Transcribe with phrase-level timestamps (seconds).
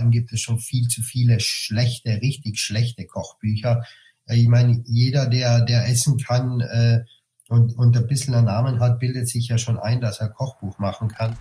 [0.00, 3.84] allem gibt es schon viel zu viele schlechte, richtig schlechte Kochbücher.
[4.26, 7.04] Äh, ich meine, jeder, der, der essen kann äh,
[7.48, 10.78] und, und ein bisschen einen Namen hat, bildet sich ja schon ein, dass er Kochbuch
[10.78, 11.36] machen kann.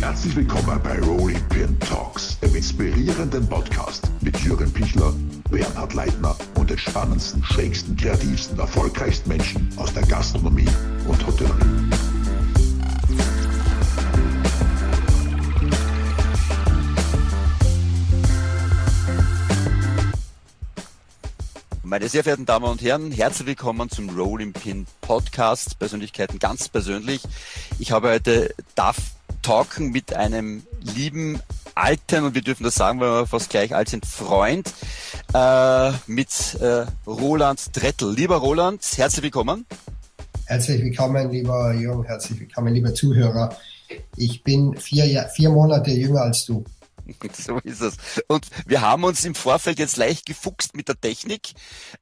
[0.00, 5.12] Herzlich willkommen bei Rolling Pin Talks, dem inspirierenden Podcast mit Jürgen Pichler,
[5.50, 10.68] Bernhard Leitner und den spannendsten, schrägsten, kreativsten, erfolgreichsten Menschen aus der Gastronomie
[11.06, 12.09] und Hotellerie.
[21.90, 27.20] Meine sehr verehrten Damen und Herren, herzlich willkommen zum Rolling Pin Podcast, Persönlichkeiten ganz persönlich.
[27.80, 28.96] Ich habe heute darf
[29.42, 31.40] talken mit einem lieben
[31.74, 34.72] alten, und wir dürfen das sagen, weil wir fast gleich alt sind, Freund,
[35.34, 36.28] äh, mit
[36.60, 38.14] äh, Roland Trettel.
[38.14, 39.66] Lieber Roland, herzlich willkommen.
[40.44, 43.56] Herzlich willkommen, lieber Jürgen, herzlich willkommen, lieber Zuhörer.
[44.16, 46.62] Ich bin vier, vier Monate jünger als du.
[47.32, 47.96] So ist es.
[48.28, 51.52] Und wir haben uns im Vorfeld jetzt leicht gefuchst mit der Technik,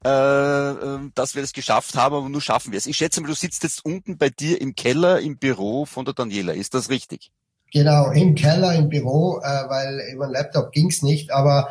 [0.04, 2.86] äh, ähm, dass wir das geschafft haben, aber nur schaffen wir es.
[2.86, 6.14] Ich schätze mal, du sitzt jetzt unten bei dir im Keller im Büro von der
[6.14, 6.52] Daniela.
[6.52, 7.30] Ist das richtig?
[7.72, 11.30] Genau, im Keller im Büro, äh, weil über den Laptop ging's nicht.
[11.30, 11.70] Aber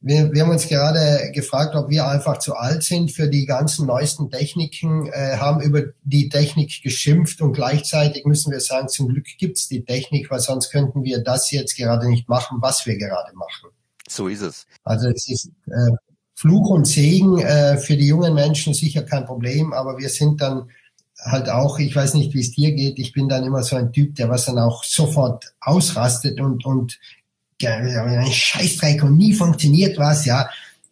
[0.00, 3.86] wir, wir haben uns gerade gefragt, ob wir einfach zu alt sind für die ganzen
[3.86, 9.26] neuesten Techniken, äh, haben über die Technik geschimpft und gleichzeitig müssen wir sagen, zum Glück
[9.38, 13.34] gibt's die Technik, weil sonst könnten wir das jetzt gerade nicht machen, was wir gerade
[13.34, 13.70] machen.
[14.08, 14.66] So ist es.
[14.84, 15.96] Also es ist äh,
[16.34, 20.68] Fluch und Segen äh, für die jungen Menschen sicher kein Problem, aber wir sind dann
[21.18, 23.92] halt auch, ich weiß nicht, wie es dir geht, ich bin dann immer so ein
[23.92, 26.98] Typ, der was dann auch sofort ausrastet und, und
[27.64, 30.48] ein Scheißdreck und nie funktioniert was, ja,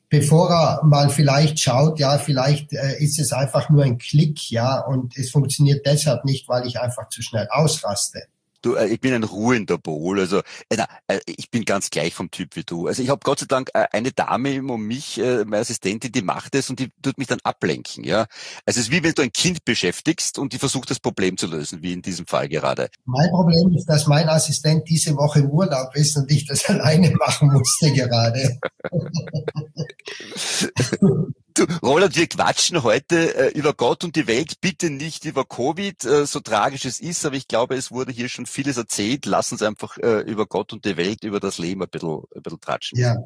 [0.09, 4.81] bevor er mal vielleicht schaut, ja, vielleicht äh, ist es einfach nur ein Klick, ja,
[4.81, 8.23] und es funktioniert deshalb nicht, weil ich einfach zu schnell ausraste.
[8.65, 10.19] Du, äh, ich bin ein ruhender Pol.
[10.19, 12.87] Also äh, na, äh, ich bin ganz gleich vom Typ wie du.
[12.87, 16.23] Also ich habe Gott sei Dank äh, eine Dame um mich, äh, meine Assistentin, die
[16.23, 18.05] macht es und die tut mich dann ablenken.
[18.05, 18.21] Ja,
[18.65, 21.47] also es ist wie wenn du ein Kind beschäftigst und die versucht das Problem zu
[21.47, 22.89] lösen, wie in diesem Fall gerade.
[23.05, 27.11] Mein Problem ist, dass mein Assistent diese Woche im Urlaub ist und ich das alleine
[27.17, 28.59] machen musste gerade.
[31.57, 36.05] Du, Roland, wir quatschen heute äh, über Gott und die Welt, bitte nicht über Covid,
[36.05, 39.25] äh, so tragisch es ist, aber ich glaube, es wurde hier schon vieles erzählt.
[39.25, 42.43] Lass uns einfach äh, über Gott und die Welt, über das Leben ein bisschen, ein
[42.43, 42.99] bisschen tratschen.
[42.99, 43.17] Ja.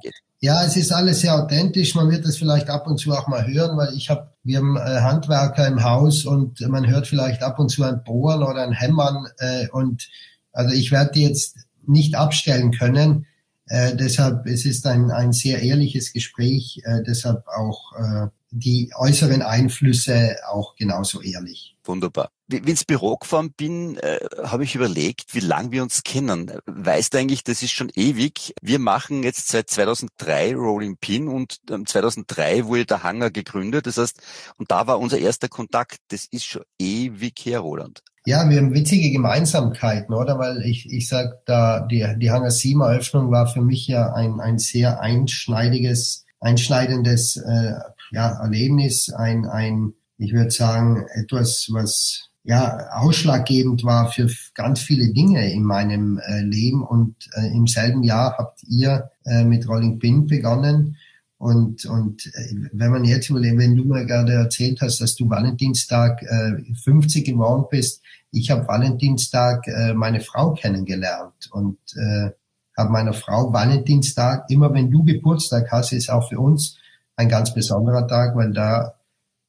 [0.41, 1.95] ja, es ist alles sehr authentisch.
[1.95, 4.77] Man wird das vielleicht ab und zu auch mal hören, weil ich habe, wir haben
[4.77, 8.73] äh, Handwerker im Haus und man hört vielleicht ab und zu ein Bohren oder ein
[8.73, 10.07] Hämmern äh, und
[10.53, 11.57] also ich werde die jetzt
[11.87, 13.25] nicht abstellen können.
[13.69, 19.43] Äh, deshalb, es ist ein, ein sehr ehrliches Gespräch, äh, deshalb auch äh, die äußeren
[19.43, 21.77] Einflüsse auch genauso ehrlich.
[21.85, 22.31] Wunderbar.
[22.47, 26.53] Wie, wie ins Büro gefahren bin, äh, habe ich überlegt, wie lange wir uns kennen.
[26.65, 28.55] Weißt eigentlich, das ist schon ewig.
[28.63, 33.87] Wir machen jetzt seit 2003 Rolling Pin und ähm, 2003 wurde der Hangar gegründet.
[33.87, 34.21] Das heißt,
[34.57, 35.99] und da war unser erster Kontakt.
[36.09, 38.03] Das ist schon ewig her, Roland.
[38.29, 40.39] Ja, wir haben witzige Gemeinsamkeiten, oder?
[40.39, 44.39] Weil ich, ich sag da, die, die Hangar 7 Eröffnung war für mich ja ein,
[44.39, 47.73] ein sehr einschneidiges, einschneidendes äh,
[48.11, 55.11] ja, Erlebnis, ein, ein, ich würde sagen, etwas, was ja ausschlaggebend war für ganz viele
[55.15, 56.83] Dinge in meinem äh, Leben.
[56.83, 60.98] Und äh, im selben Jahr habt ihr äh, mit Rolling Pin begonnen.
[61.39, 65.31] Und, und äh, wenn man jetzt überlegt, wenn du mir gerade erzählt hast, dass du
[65.31, 71.49] Valentinstag äh, 50 geworden bist, ich habe Valentinstag äh, meine Frau kennengelernt.
[71.53, 72.31] Und äh,
[72.77, 76.79] habe meiner Frau Valentinstag, immer wenn du Geburtstag hast, ist auch für uns
[77.17, 78.95] ein ganz besonderer Tag, weil da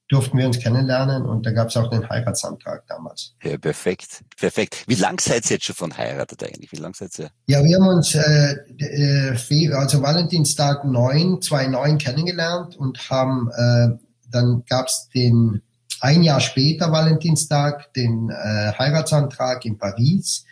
[0.09, 3.35] durften wir uns kennenlernen und da gab es auch den Heiratsantrag damals.
[3.43, 4.83] Ja, perfekt, perfekt.
[4.87, 6.71] Wie lang seid ihr jetzt schon verheiratet eigentlich?
[6.71, 7.29] Wie lang seid ihr?
[7.45, 13.89] Ja, wir haben uns äh, äh, also Valentinstag 9, 2009 kennengelernt und haben äh,
[14.31, 15.61] dann gab es den
[16.01, 20.45] ein Jahr später Valentinstag den äh, Heiratsantrag in Paris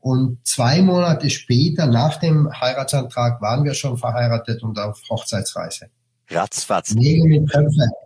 [0.00, 5.88] und zwei Monate später nach dem Heiratsantrag waren wir schon verheiratet und auf Hochzeitsreise.
[6.30, 6.94] Ratzfatz.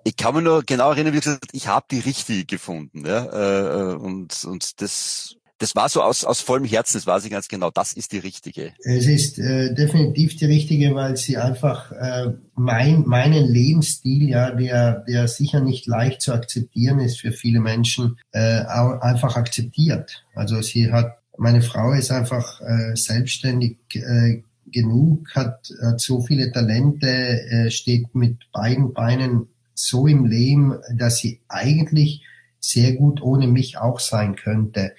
[0.04, 3.06] Ich kann mich nur genau erinnern, wie gesagt, ich habe die richtige gefunden.
[3.06, 3.24] Ja?
[3.24, 7.30] Äh, äh, und, und das, das war so aus, aus vollem Herzen, das weiß ich
[7.30, 8.72] ganz genau, das ist die richtige.
[8.84, 15.04] Es ist äh, definitiv die richtige, weil sie einfach äh, mein, meinen Lebensstil, ja, der,
[15.08, 20.24] der sicher nicht leicht zu akzeptieren ist für viele Menschen, äh, einfach akzeptiert.
[20.34, 24.42] Also sie hat, meine Frau ist einfach äh, selbstständig äh,
[24.72, 31.18] genug, hat, hat so viele Talente, äh, steht mit beiden Beinen so im Leben, dass
[31.18, 32.22] sie eigentlich
[32.60, 34.92] sehr gut ohne mich auch sein könnte.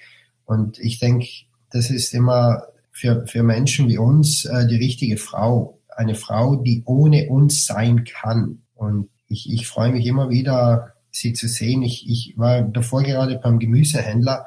[0.44, 1.26] Und ich denke,
[1.70, 5.78] das ist immer für, für Menschen wie uns äh, die richtige Frau.
[5.88, 8.62] Eine Frau, die ohne uns sein kann.
[8.74, 11.82] Und ich, ich freue mich immer wieder, sie zu sehen.
[11.82, 14.46] Ich, ich war davor gerade beim Gemüsehändler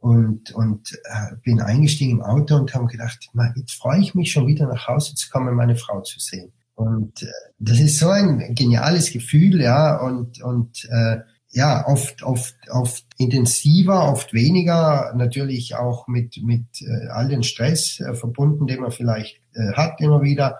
[0.00, 4.46] und, und äh, bin eingestiegen im Auto und habe gedacht, jetzt freue ich mich schon
[4.46, 6.52] wieder nach Hause zu kommen, meine Frau zu sehen.
[6.74, 7.26] Und äh,
[7.58, 11.18] das ist so ein geniales Gefühl, ja, und, und äh,
[11.50, 18.00] ja, oft, oft, oft intensiver, oft weniger, natürlich auch mit, mit äh, all den Stress
[18.00, 20.58] äh, verbunden, den man vielleicht äh, hat immer wieder,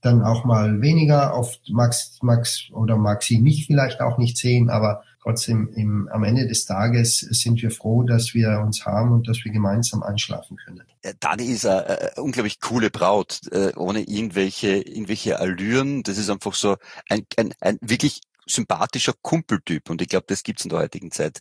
[0.00, 4.70] dann auch mal weniger, oft mag's, mag's oder mag sie mich vielleicht auch nicht sehen,
[4.70, 9.28] aber trotzdem im, am Ende des Tages sind wir froh, dass wir uns haben und
[9.28, 10.82] dass wir gemeinsam einschlafen können.
[11.20, 16.02] Dani ist eine, eine unglaublich coole Braut, äh, ohne irgendwelche, irgendwelche Allüren.
[16.02, 16.76] Das ist einfach so
[17.08, 18.20] ein, ein, ein wirklich
[18.50, 21.40] sympathischer Kumpeltyp und ich glaube, das gibt's in der heutigen Zeit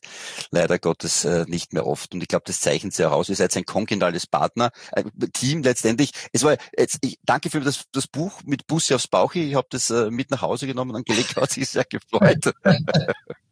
[0.52, 3.30] leider Gottes äh, nicht mehr oft und ich glaube, das zeichnet sehr heraus.
[3.30, 5.04] Ihr seid ein kongeniales Partner, äh,
[5.34, 6.12] Team letztendlich.
[6.34, 9.34] Es war jetzt, ich danke für das, das Buch mit Busse aufs Bauch.
[9.36, 12.54] Ich habe das äh, mit nach Hause genommen und angelegt, hat sich sehr gefreut.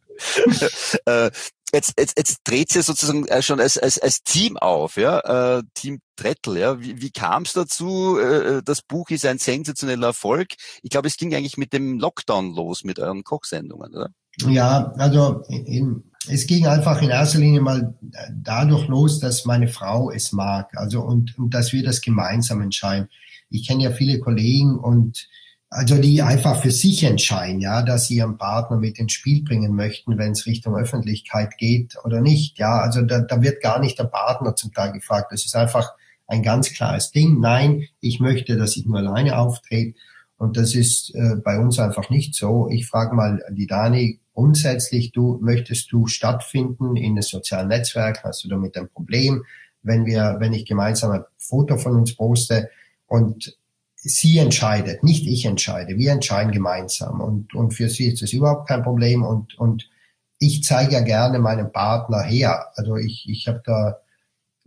[1.06, 1.32] äh,
[1.74, 5.64] jetzt, jetzt, jetzt dreht sie sozusagen äh, schon als, als, als Team auf, ja, äh,
[5.74, 6.80] Team Trettel, ja.
[6.80, 8.18] Wie, wie kam es dazu?
[8.20, 10.50] Äh, das Buch ist ein sensationeller Erfolg.
[10.82, 14.10] Ich glaube, es ging eigentlich mit dem Lockdown los, mit euren Kochsendungen, oder?
[14.48, 17.96] Ja, also in, es ging einfach in erster Linie mal
[18.34, 23.10] dadurch los, dass meine Frau es mag, also und, und dass wir das gemeinsam entscheiden.
[23.50, 25.28] Ich kenne ja viele Kollegen und
[25.70, 29.76] also die einfach für sich entscheiden, ja, dass sie ihren Partner mit ins Spiel bringen
[29.76, 32.58] möchten, wenn es Richtung Öffentlichkeit geht oder nicht.
[32.58, 35.32] Ja, also da, da wird gar nicht der Partner zum Teil gefragt.
[35.32, 35.94] Das ist einfach
[36.28, 37.40] ein ganz klares Ding.
[37.40, 39.98] Nein, ich möchte, dass ich nur alleine auftrete.
[40.38, 42.70] Und das ist äh, bei uns einfach nicht so.
[42.70, 48.24] Ich frage mal die Dani grundsätzlich, du möchtest du stattfinden in den sozialen Netzwerken?
[48.24, 49.44] Hast du damit ein Problem,
[49.82, 52.70] wenn wir, wenn ich gemeinsam ein Foto von uns poste?
[53.08, 53.58] Und
[54.06, 55.98] sie entscheidet, nicht ich entscheide.
[55.98, 57.22] Wir entscheiden gemeinsam.
[57.22, 59.24] Und, und für sie ist das überhaupt kein Problem.
[59.24, 59.90] Und, und
[60.38, 62.68] ich zeige ja gerne meinen Partner her.
[62.76, 63.98] Also ich, ich habe da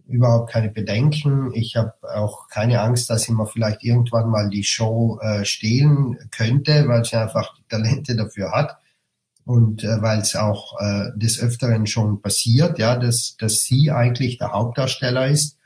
[0.08, 1.52] überhaupt keine Bedenken.
[1.54, 6.18] Ich habe auch keine Angst, dass sie mir vielleicht irgendwann mal die Show äh, stehlen
[6.32, 8.78] könnte, weil sie einfach die Talente dafür hat.
[9.44, 14.38] Und äh, weil es auch äh, des Öfteren schon passiert, ja, dass, dass sie eigentlich
[14.38, 15.58] der Hauptdarsteller ist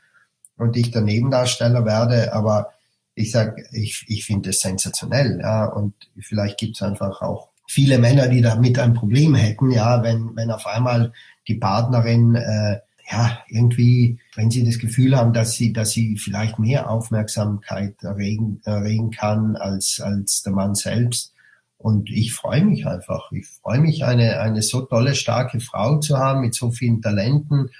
[0.57, 2.33] und ich der Nebendarsteller werde.
[2.33, 2.72] Aber
[3.15, 7.97] ich sag, ich, ich finde es sensationell, ja, und vielleicht gibt es einfach auch viele
[7.97, 11.13] Männer, die damit ein Problem hätten, ja, wenn, wenn auf einmal
[11.47, 12.79] die Partnerin äh,
[13.11, 18.61] ja, irgendwie, wenn sie das Gefühl haben, dass sie, dass sie vielleicht mehr Aufmerksamkeit erregen,
[18.63, 21.33] erregen kann als, als der Mann selbst.
[21.77, 23.29] Und ich freue mich einfach.
[23.33, 27.71] Ich freue mich, eine, eine so tolle, starke Frau zu haben mit so vielen Talenten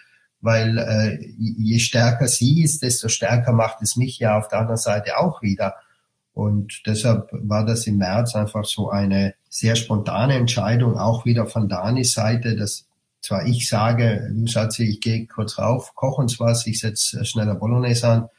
[0.44, 4.78] weil äh, je stärker sie ist, desto stärker macht es mich ja auf der anderen
[4.78, 5.76] Seite auch wieder.
[6.34, 11.70] Und deshalb war das im März einfach so eine sehr spontane Entscheidung, auch wieder von
[11.70, 12.88] Danis Seite, dass
[13.22, 17.56] zwar ich sage, du Schatzi, ich gehe kurz rauf, koch uns was, ich setze schneller
[17.56, 18.30] Bolognese an.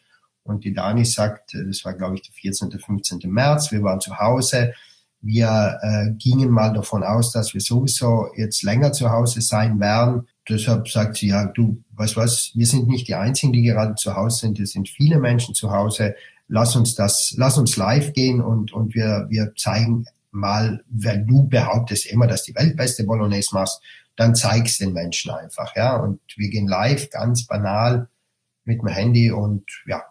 [0.42, 3.20] Und die Dani sagt, das war glaube ich der 14., 15.
[3.32, 4.74] März, wir waren zu Hause,
[5.22, 10.28] wir äh, gingen mal davon aus, dass wir sowieso jetzt länger zu Hause sein werden.
[10.48, 14.14] Deshalb sagt sie, ja, du, weißt was, wir sind nicht die Einzigen, die gerade zu
[14.14, 14.60] Hause sind.
[14.60, 16.14] Es sind viele Menschen zu Hause.
[16.48, 21.48] Lass uns das, lass uns live gehen und, und wir, wir zeigen mal, wenn du
[21.48, 23.80] behauptest immer, dass die weltbeste Bolognese machst,
[24.16, 25.96] dann zeig's den Menschen einfach, ja.
[25.96, 28.08] Und wir gehen live, ganz banal,
[28.64, 30.02] mit dem Handy und ja,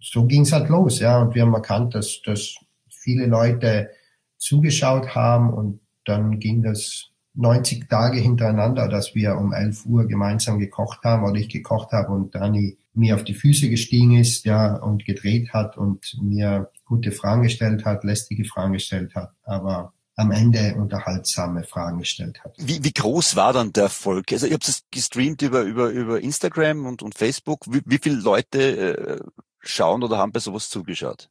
[0.00, 1.18] so ging's halt los, ja.
[1.18, 2.56] Und wir haben erkannt, dass, dass
[2.88, 3.90] viele Leute
[4.38, 10.58] zugeschaut haben und dann ging das 90 Tage hintereinander, dass wir um 11 Uhr gemeinsam
[10.58, 14.76] gekocht haben oder ich gekocht habe und Dani mir auf die Füße gestiegen ist, ja,
[14.76, 20.30] und gedreht hat und mir gute Fragen gestellt hat, lästige Fragen gestellt hat, aber am
[20.30, 22.54] Ende unterhaltsame Fragen gestellt hat.
[22.58, 24.30] Wie, wie groß war dann der Erfolg?
[24.30, 27.62] Also ihr habt es gestreamt über, über, über Instagram und, und Facebook.
[27.68, 29.20] Wie, wie viele Leute äh,
[29.60, 31.30] schauen oder haben bei sowas zugeschaut?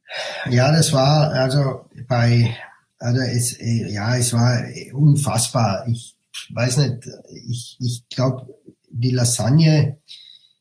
[0.50, 2.54] Ja, das war also bei
[3.04, 5.86] also es, äh, ja, es war unfassbar.
[5.88, 6.16] Ich
[6.50, 7.08] weiß nicht,
[7.46, 8.54] ich, ich glaube,
[8.88, 9.98] die Lasagne,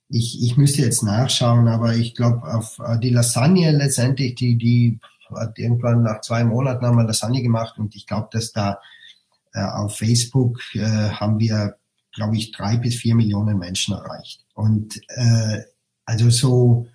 [0.10, 5.00] ich, ich müsste jetzt nachschauen, aber ich glaube, auf äh, die Lasagne letztendlich, die, die
[5.34, 8.80] hat irgendwann nach zwei Monaten haben wir Lasagne gemacht und ich glaube, dass da
[9.54, 11.78] äh, auf Facebook äh, haben wir,
[12.14, 14.46] glaube ich, drei bis vier Millionen Menschen erreicht.
[14.54, 15.62] Und äh,
[16.06, 16.88] also so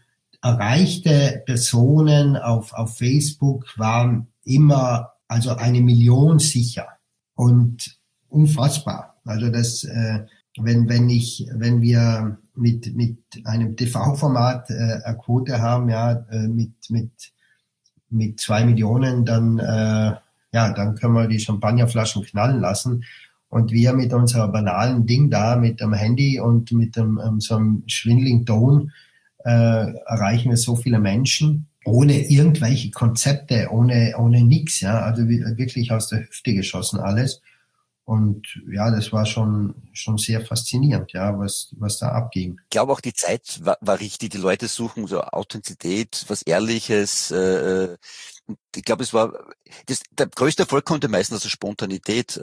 [0.43, 6.89] erreichte Personen auf, auf Facebook waren immer also eine Million sicher
[7.35, 9.21] und unfassbar.
[9.25, 10.25] Also das, äh,
[10.59, 16.49] wenn wenn ich wenn wir mit, mit einem TV-Format äh, eine Quote haben, ja, äh,
[16.49, 17.13] mit, mit,
[18.11, 20.17] mit zwei Millionen, dann, äh,
[20.53, 23.05] ja, dann können wir die Champagnerflaschen knallen lassen.
[23.49, 27.83] Und wir mit unserer banalen Ding da, mit dem Handy und mit dem, so einem
[27.87, 28.93] schwindeligen Ton,
[29.45, 35.93] äh, erreichen wir so viele Menschen ohne irgendwelche Konzepte, ohne, ohne nix, ja, also wirklich
[35.93, 37.41] aus der Hüfte geschossen alles.
[38.09, 42.59] Und ja, das war schon, schon sehr faszinierend, ja, was, was da abging.
[42.65, 44.31] Ich glaube auch die Zeit war, war richtig.
[44.31, 47.31] Die Leute suchen so Authentizität, was Ehrliches.
[47.31, 47.99] Äh,
[48.75, 49.35] ich glaube, es war
[49.85, 52.41] das, der größte Erfolg kommt meistens aus der Spontanität.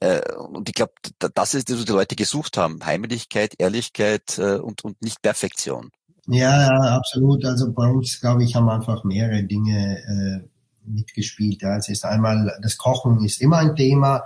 [0.00, 2.82] Äh, und ich glaube, das ist, was die Leute gesucht haben.
[2.82, 5.90] Heimlichkeit, Ehrlichkeit äh, und, und nicht Perfektion.
[6.26, 7.44] Ja, ja, absolut.
[7.44, 10.48] Also bei uns, glaube ich, haben einfach mehrere Dinge äh,
[10.84, 11.62] mitgespielt.
[11.62, 11.76] Ja.
[11.76, 14.22] Es ist einmal, das Kochen ist immer ein Thema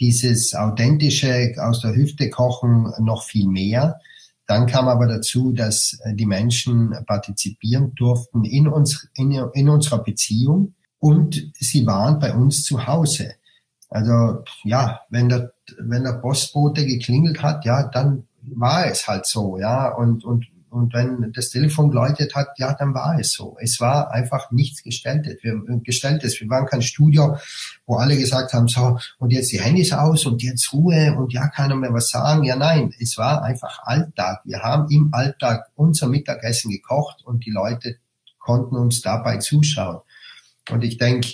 [0.00, 4.00] dieses authentische aus der Hüfte kochen noch viel mehr.
[4.46, 10.02] Dann kam aber dazu, dass äh, die Menschen partizipieren durften in, uns, in, in unserer
[10.02, 13.34] Beziehung und sie waren bei uns zu Hause.
[13.88, 19.58] Also ja, wenn der, wenn der Postbote geklingelt hat, ja, dann war es halt so,
[19.58, 23.56] ja, und, und und wenn das Telefon geläutet hat, ja, dann war es so.
[23.58, 25.38] Es war einfach nichts Gestelltes.
[25.42, 26.38] Wir, Gestelltes.
[26.38, 27.38] Wir waren kein Studio,
[27.86, 31.48] wo alle gesagt haben, so, und jetzt die Handys aus und jetzt Ruhe und ja,
[31.48, 32.44] keiner mehr was sagen.
[32.44, 34.42] Ja, nein, es war einfach Alltag.
[34.44, 37.96] Wir haben im Alltag unser Mittagessen gekocht und die Leute
[38.38, 40.00] konnten uns dabei zuschauen.
[40.70, 41.28] Und ich denke,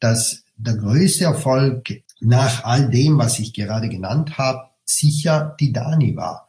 [0.00, 6.16] dass der größte Erfolg nach all dem, was ich gerade genannt habe, sicher die Dani
[6.16, 6.45] war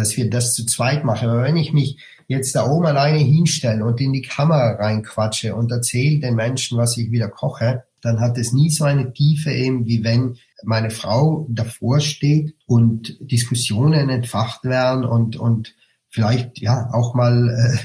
[0.00, 1.28] dass wir das zu zweit machen.
[1.28, 5.70] Aber wenn ich mich jetzt da oben alleine hinstelle und in die Kamera reinquatsche und
[5.70, 9.86] erzähle den Menschen, was ich wieder koche, dann hat es nie so eine Tiefe eben,
[9.86, 15.74] wie wenn meine Frau davor steht und Diskussionen entfacht werden und, und
[16.08, 17.78] vielleicht ja auch mal äh,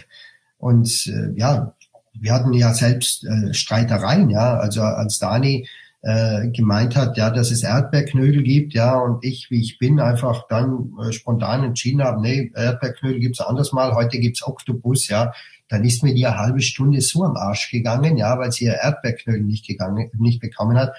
[0.58, 1.76] uns, äh, ja,
[2.14, 5.68] wir hatten ja selbst äh, Streitereien, ja, also als Dani
[6.06, 10.46] äh, gemeint hat, ja, dass es Erdbeerknödel gibt, ja, und ich, wie ich bin, einfach
[10.48, 15.34] dann äh, spontan entschieden habe, nee, Erdbeerknödel gibt's anders mal, heute gibt's Oktopus, ja,
[15.68, 18.76] dann ist mir die eine halbe Stunde so am Arsch gegangen, ja, weil sie ihr
[18.76, 20.94] Erdbeerknödel nicht gegangen, nicht bekommen hat.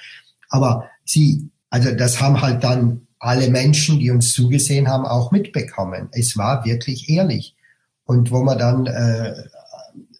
[0.49, 6.09] Aber sie, also das haben halt dann alle Menschen, die uns zugesehen haben, auch mitbekommen.
[6.11, 7.55] Es war wirklich ehrlich.
[8.07, 9.35] Und wo wir dann äh,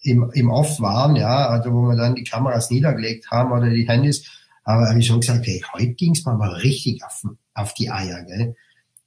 [0.03, 3.89] im, im Off waren, ja, also wo wir dann die Kameras niedergelegt haben oder die
[3.89, 7.23] Handys, aber habe ich schon gesagt, hey, heute ging's mal, mal richtig auf,
[7.55, 8.57] auf die Eier, gell?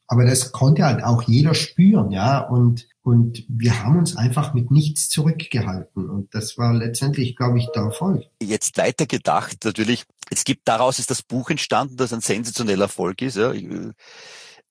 [0.07, 2.39] Aber das konnte halt auch jeder spüren, ja.
[2.39, 6.09] Und, und wir haben uns einfach mit nichts zurückgehalten.
[6.09, 8.23] Und das war letztendlich, glaube ich, der Erfolg.
[8.41, 13.21] Jetzt weiter gedacht, natürlich, es gibt daraus ist das Buch entstanden, das ein sensationeller Erfolg
[13.21, 13.35] ist.
[13.35, 13.51] Ja.
[13.51, 13.67] Ich,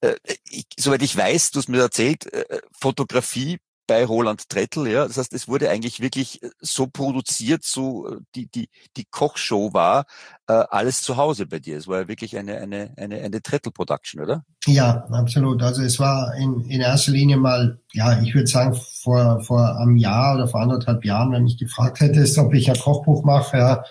[0.01, 0.15] äh,
[0.49, 5.07] ich, soweit ich weiß, du hast mir erzählt, äh, Fotografie bei Roland Trettel, ja.
[5.07, 9.73] Das heißt, es wurde eigentlich wirklich äh, so produziert, so äh, die, die, die Kochshow
[9.73, 10.05] war
[10.47, 11.75] äh, alles zu Hause bei dir.
[11.75, 14.45] Es war ja wirklich eine, eine, eine, eine Trettel-Production, oder?
[14.67, 15.63] Ja, absolut.
[15.63, 19.97] Also es war in, in erster Linie mal, ja, ich würde sagen, vor, vor einem
[19.97, 23.83] Jahr oder vor anderthalb Jahren, wenn mich gefragt hättest, ob ich ein Kochbuch mache, ja,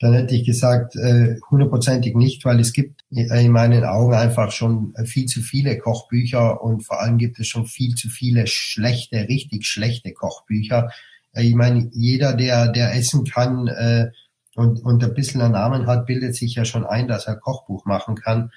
[0.00, 4.92] dann hätte ich gesagt, äh, hundertprozentig nicht, weil es gibt in meinen Augen einfach schon
[5.04, 9.66] viel zu viele Kochbücher und vor allem gibt es schon viel zu viele schlechte, richtig
[9.66, 10.90] schlechte Kochbücher.
[11.32, 14.10] Äh, ich meine, jeder, der, der essen kann äh,
[14.56, 17.84] und, und ein bisschen einen Namen hat, bildet sich ja schon ein, dass er Kochbuch
[17.84, 18.50] machen kann.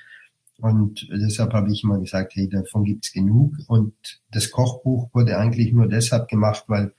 [0.60, 3.54] Und deshalb habe ich immer gesagt, hey, davon gibt's genug.
[3.68, 3.94] Und
[4.32, 6.94] das Kochbuch wurde eigentlich nur deshalb gemacht, weil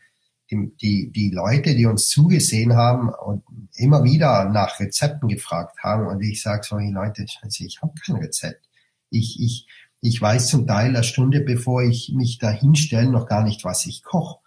[0.51, 3.43] die, die, die Leute, die uns zugesehen haben und
[3.75, 8.17] immer wieder nach Rezepten gefragt haben und ich sage so, hey Leute, ich habe kein
[8.17, 8.69] Rezept.
[9.11, 9.67] Ich, ich,
[10.01, 13.87] ich weiß zum Teil eine Stunde, bevor ich mich da hinstelle, noch gar nicht, was
[13.87, 14.39] ich koche.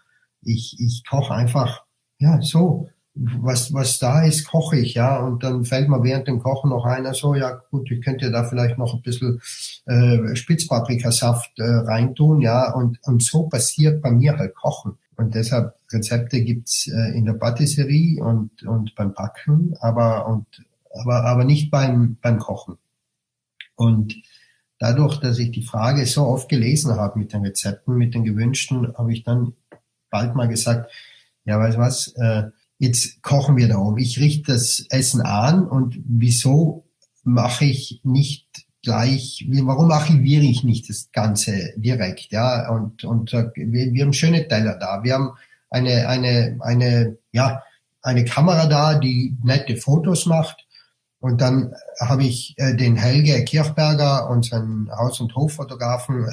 [0.42, 1.84] Ich, ich koche einfach,
[2.18, 5.20] ja, so, was, was da ist, koche ich, ja.
[5.20, 8.44] Und dann fällt mir während dem Kochen noch einer so, ja gut, ich könnte da
[8.44, 9.42] vielleicht noch ein bisschen
[9.86, 12.74] äh, Spitzpaprikasaft äh, reintun, ja.
[12.74, 14.98] Und, und so passiert bei mir halt Kochen.
[15.18, 20.46] Und deshalb Rezepte gibt's äh, in der Patisserie und, und beim Backen, aber, und,
[20.94, 22.78] aber, aber nicht beim, beim Kochen.
[23.76, 24.16] Und
[24.80, 28.98] dadurch, dass ich die Frage so oft gelesen habe mit den Rezepten, mit den gewünschten,
[28.98, 29.54] habe ich dann
[30.10, 30.92] bald mal gesagt,
[31.46, 32.44] ja, weißt was, äh,
[32.82, 34.00] jetzt kochen wir da oben.
[34.00, 36.84] Ich richte das Essen an und wieso
[37.24, 38.48] mache ich nicht
[38.82, 44.48] gleich, warum archiviere ich nicht das Ganze direkt, ja, und, und wir, wir haben schöne
[44.48, 45.34] Teller da, wir haben
[45.70, 47.62] eine, eine, eine, ja,
[48.02, 50.66] eine Kamera da, die nette Fotos macht,
[51.20, 56.28] und dann habe ich äh, den Helge Kirchberger, unseren Haus- und Hoffotografen,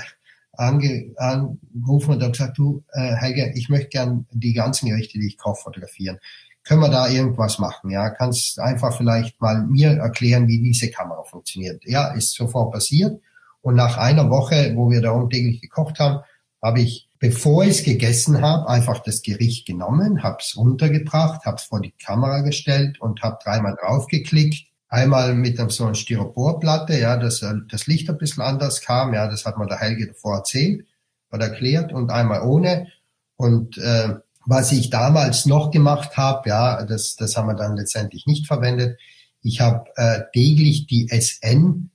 [0.58, 5.28] ange, angerufen und habe gesagt, du, äh, Helge, ich möchte gern die ganzen Gerichte, die
[5.28, 6.18] ich koche, fotografieren.
[6.64, 7.90] Können wir da irgendwas machen?
[7.90, 11.82] Ja, kannst einfach vielleicht mal mir erklären, wie diese Kamera funktioniert.
[11.86, 13.22] Ja, ist sofort passiert.
[13.62, 16.20] Und nach einer Woche, wo wir da täglich gekocht haben,
[16.60, 21.56] habe ich, bevor ich es gegessen habe, einfach das Gericht genommen, habe es runtergebracht, habe
[21.56, 24.67] es vor die Kamera gestellt und habe dreimal draufgeklickt.
[24.88, 29.28] Einmal mit so einer Styroporplatte, ja, dass äh, das Licht ein bisschen anders kam, ja,
[29.28, 30.86] das hat mir der Helge davor erzählt
[31.30, 32.88] oder erklärt und einmal ohne.
[33.36, 34.14] Und äh,
[34.46, 38.98] was ich damals noch gemacht habe, ja, das, das haben wir dann letztendlich nicht verwendet.
[39.42, 41.90] Ich habe äh, täglich die SN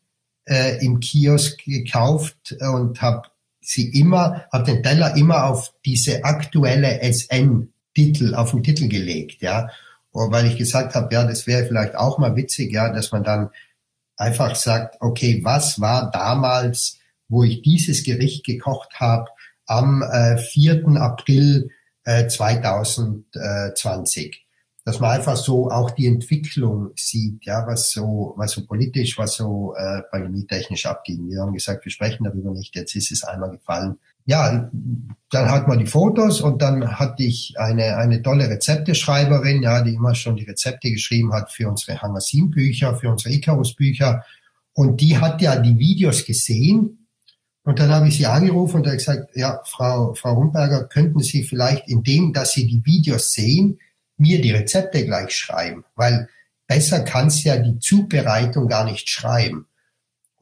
[0.46, 3.28] äh, im Kiosk gekauft und habe
[3.60, 9.70] sie immer, habe den Teller immer auf diese aktuelle SN-Titel, auf den Titel gelegt, ja.
[10.14, 13.24] Und weil ich gesagt habe, ja, das wäre vielleicht auch mal witzig, ja, dass man
[13.24, 13.50] dann
[14.16, 19.30] einfach sagt, okay, was war damals, wo ich dieses Gericht gekocht habe,
[19.66, 20.88] am äh, 4.
[20.98, 21.70] April
[22.06, 24.44] äh, 2020
[24.86, 29.36] dass man einfach so auch die Entwicklung sieht, ja, was so, was so politisch, was
[29.36, 31.30] so äh, pandemietechnisch abging.
[31.30, 33.98] Wir haben gesagt, wir sprechen darüber nicht, jetzt ist es einmal gefallen.
[34.26, 34.70] Ja,
[35.30, 39.96] dann hat man die Fotos und dann hatte ich eine, eine tolle Rezepteschreiberin, ja, die
[39.96, 44.24] immer schon die Rezepte geschrieben hat für unsere Hangasim-Bücher, für unsere Icarus-Bücher.
[44.74, 47.08] Und die hat ja die Videos gesehen.
[47.64, 51.44] Und dann habe ich sie angerufen und habe gesagt, ja, Frau, Frau Rumberger, könnten Sie
[51.44, 53.80] vielleicht, indem, dass Sie die Videos sehen,
[54.18, 56.28] mir die Rezepte gleich schreiben, weil
[56.68, 59.68] besser kann's ja die Zubereitung gar nicht schreiben.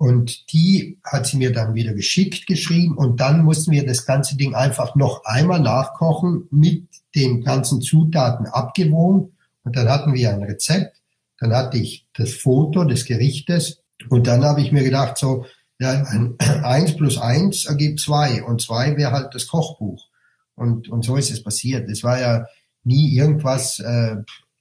[0.02, 4.36] Und die hat sie mir dann wieder geschickt geschrieben und dann mussten wir das ganze
[4.36, 10.42] Ding einfach noch einmal nachkochen mit den ganzen Zutaten abgewogen und dann hatten wir ein
[10.42, 11.00] Rezept.
[11.38, 15.46] Dann hatte ich das Foto des Gerichtes und dann habe ich mir gedacht so,
[15.78, 15.92] ja,
[16.64, 20.08] eins plus eins ergibt zwei und zwei wäre halt das Kochbuch.
[20.56, 21.88] Und, und so ist es passiert.
[21.92, 22.48] Es war ja
[22.84, 24.16] nie irgendwas äh,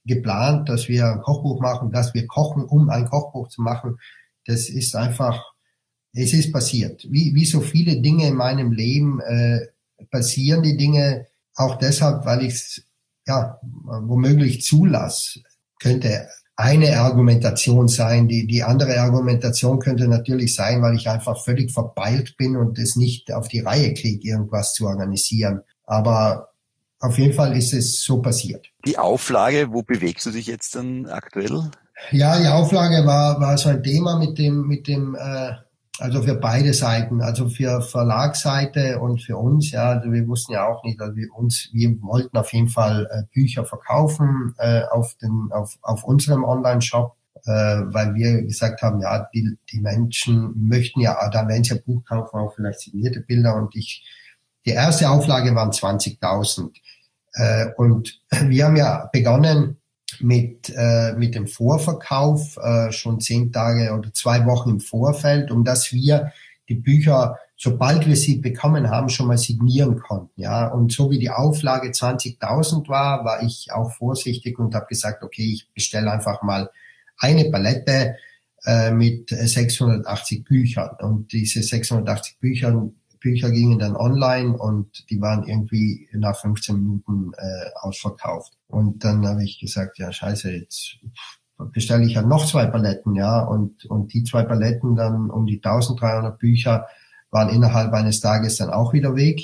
[0.05, 3.97] geplant, dass wir ein Kochbuch machen, dass wir kochen, um ein Kochbuch zu machen.
[4.45, 5.43] Das ist einfach,
[6.13, 7.05] es ist passiert.
[7.09, 9.67] Wie, wie so viele Dinge in meinem Leben äh,
[10.09, 12.83] passieren die Dinge auch deshalb, weil ich es
[13.27, 15.41] ja womöglich zulasse.
[15.79, 18.27] Könnte eine Argumentation sein.
[18.27, 22.95] Die, die andere Argumentation könnte natürlich sein, weil ich einfach völlig verpeilt bin und es
[22.95, 25.61] nicht auf die Reihe kriege, irgendwas zu organisieren.
[25.85, 26.49] Aber
[26.99, 28.67] auf jeden Fall ist es so passiert.
[28.85, 31.71] Die Auflage, wo bewegst du dich jetzt dann aktuell?
[32.09, 35.53] Ja, die Auflage war, war so ein Thema mit dem, mit dem, äh,
[35.99, 40.67] also für beide Seiten, also für Verlagsseite und für uns, ja, also wir wussten ja
[40.67, 45.15] auch nicht, also wir uns, wir wollten auf jeden Fall äh, Bücher verkaufen äh, auf
[45.21, 51.01] den, auf, auf unserem Online-Shop, äh, weil wir gesagt haben, ja, die, die Menschen möchten
[51.01, 54.03] ja, da wenn sie ein Buch kaufen, auch vielleicht signierte Bilder und ich,
[54.65, 56.71] die erste Auflage waren 20.000.
[57.33, 59.80] Äh, und wir haben ja begonnen
[60.23, 65.63] mit, äh, mit dem Vorverkauf äh, schon zehn Tage oder zwei Wochen im Vorfeld, um
[65.63, 66.31] dass wir
[66.69, 70.41] die Bücher, sobald wir sie bekommen haben, schon mal signieren konnten.
[70.41, 75.23] Ja, und so wie die Auflage 20.000 war, war ich auch vorsichtig und habe gesagt,
[75.23, 76.69] okay, ich bestelle einfach mal
[77.17, 78.15] eine Palette
[78.65, 80.95] äh, mit 680 Büchern.
[80.99, 82.71] Und diese 680 Bücher
[83.21, 88.57] Bücher gingen dann online und die waren irgendwie nach 15 Minuten äh, ausverkauft.
[88.67, 90.97] Und dann habe ich gesagt, ja scheiße, jetzt
[91.71, 95.57] bestelle ich ja noch zwei Paletten, ja, und, und die zwei Paletten dann um die
[95.63, 96.87] 1300 Bücher
[97.29, 99.39] waren innerhalb eines Tages dann auch wieder weg.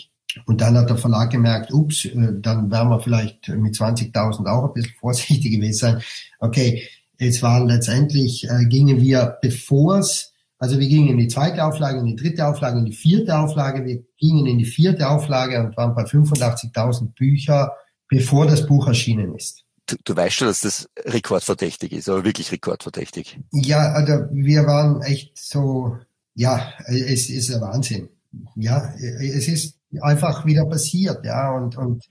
[0.46, 4.66] Und dann hat der Verlag gemerkt, ups, äh, dann werden wir vielleicht mit 20.000 auch
[4.66, 6.02] ein bisschen vorsichtig gewesen sein.
[6.40, 6.84] Okay,
[7.18, 12.00] es waren letztendlich, äh, gingen wir, bevor es also wir gingen in die zweite Auflage,
[12.00, 13.86] in die dritte Auflage, in die vierte Auflage.
[13.86, 17.74] Wir gingen in die vierte Auflage und waren bei 85.000 Bücher,
[18.10, 19.64] bevor das Buch erschienen ist.
[19.86, 23.40] Du, du weißt schon, dass das rekordverdächtig ist, aber wirklich rekordverdächtig.
[23.54, 25.98] Ja, also wir waren echt so,
[26.34, 28.10] ja, es ist ein Wahnsinn.
[28.56, 32.06] Ja, es ist einfach wieder passiert, ja, und, und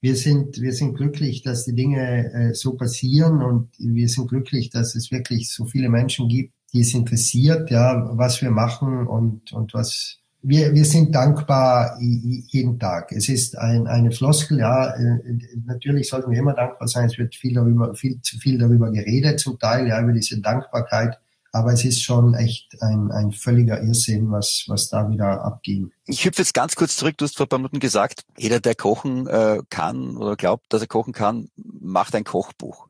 [0.00, 4.70] wir sind, wir sind glücklich, dass die Dinge äh, so passieren und wir sind glücklich,
[4.70, 9.52] dass es wirklich so viele Menschen gibt, die es interessiert, ja, was wir machen und,
[9.52, 13.12] und was, wir, wir sind dankbar jeden Tag.
[13.12, 17.06] Es ist ein, eine Floskel, ja, äh, natürlich sollten wir immer dankbar sein.
[17.06, 21.18] Es wird viel darüber, viel zu viel darüber geredet zum Teil, ja, über diese Dankbarkeit.
[21.52, 25.90] Aber es ist schon echt ein, ein völliger Irrsinn, was, was da wieder abging.
[26.06, 27.16] Ich hüpfe jetzt ganz kurz zurück.
[27.16, 30.82] Du hast vor ein paar Minuten gesagt, jeder, der kochen äh, kann oder glaubt, dass
[30.82, 32.88] er kochen kann, macht ein Kochbuch.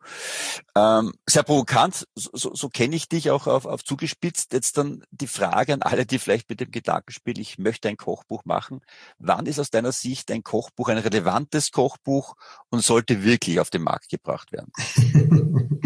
[0.74, 4.52] Ähm, sehr provokant, so, so, so kenne ich dich auch auf, auf zugespitzt.
[4.52, 8.44] Jetzt dann die Frage an alle, die vielleicht mit dem Gedankenspiel, ich möchte ein Kochbuch
[8.44, 8.80] machen.
[9.18, 12.34] Wann ist aus deiner Sicht ein Kochbuch ein relevantes Kochbuch
[12.70, 14.72] und sollte wirklich auf den Markt gebracht werden?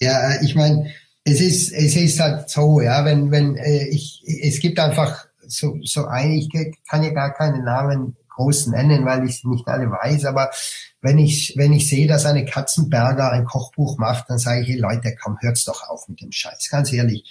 [0.00, 0.92] ja, ich meine,
[1.30, 5.78] es ist, es ist halt so, ja, wenn, wenn äh, ich, es gibt einfach so,
[5.82, 6.48] so ein, ich
[6.88, 10.50] kann ja gar keine Namen groß nennen, weil ich nicht alle weiß, aber
[11.02, 14.78] wenn ich, wenn ich sehe, dass eine Katzenberger ein Kochbuch macht, dann sage ich, hey
[14.78, 17.24] Leute, komm, hört's doch auf mit dem Scheiß, ganz ehrlich.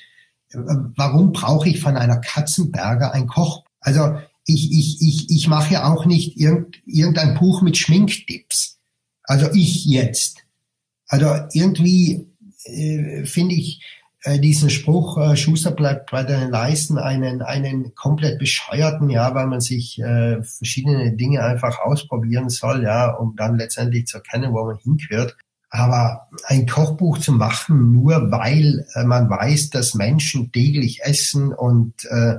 [0.54, 3.70] Warum brauche ich von einer Katzenberger ein Kochbuch?
[3.80, 8.80] Also ich, ich, ich, ich mache ja auch nicht irgendein Buch mit Schminktipps.
[9.24, 10.44] Also ich jetzt.
[11.08, 12.29] Also irgendwie
[12.70, 13.82] äh, finde ich
[14.24, 19.48] äh, diesen Spruch, äh, Schuster bleibt bei deinen Leisten, einen, einen komplett bescheuerten, ja, weil
[19.48, 24.66] man sich äh, verschiedene Dinge einfach ausprobieren soll, ja, um dann letztendlich zu erkennen, wo
[24.66, 25.38] man hingehört.
[25.70, 31.94] Aber ein Kochbuch zu machen, nur weil äh, man weiß, dass Menschen täglich essen und
[32.06, 32.38] äh,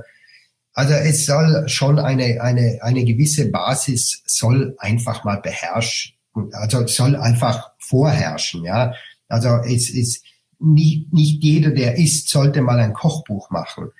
[0.73, 6.13] also es soll schon eine, eine, eine gewisse Basis soll einfach mal beherrschen,
[6.53, 8.93] also soll einfach vorherrschen, ja.
[9.31, 10.23] Also es ist
[10.59, 13.91] nicht, nicht jeder, der isst, sollte mal ein Kochbuch machen.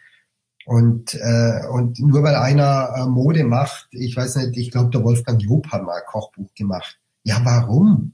[0.65, 5.03] Und, äh, und nur weil einer äh, Mode macht, ich weiß nicht, ich glaube, der
[5.03, 6.99] Wolfgang Job hat mal ein Kochbuch gemacht.
[7.23, 8.13] Ja, warum?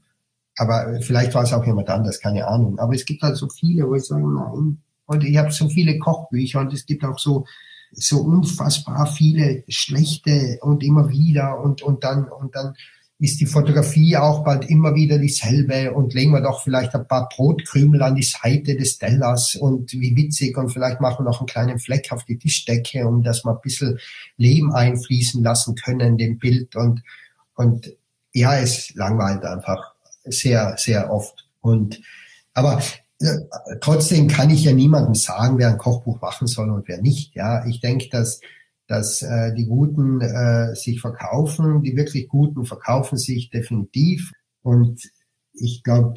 [0.56, 2.78] Aber vielleicht war es auch jemand anders, keine Ahnung.
[2.78, 4.78] Aber es gibt halt so viele, wo ich sage, nein.
[5.06, 7.44] Und ich habe so viele Kochbücher und es gibt auch so
[7.92, 12.74] so unfassbar viele schlechte und immer wieder und und dann und dann
[13.20, 17.28] ist die Fotografie auch bald immer wieder dieselbe und legen wir doch vielleicht ein paar
[17.28, 21.48] Brotkrümel an die Seite des Tellers und wie witzig und vielleicht machen wir noch einen
[21.48, 23.98] kleinen Fleck auf die Tischdecke, um das mal ein bisschen
[24.36, 27.02] Leben einfließen lassen können, dem Bild und,
[27.54, 27.92] und
[28.32, 32.00] ja, es langweilt einfach sehr, sehr oft und,
[32.54, 32.80] aber
[33.20, 33.34] äh,
[33.80, 37.66] trotzdem kann ich ja niemandem sagen, wer ein Kochbuch machen soll und wer nicht, ja.
[37.66, 38.40] Ich denke, dass
[38.88, 44.32] dass äh, die Guten äh, sich verkaufen, die wirklich Guten verkaufen sich definitiv.
[44.62, 45.02] Und
[45.52, 46.14] ich glaube,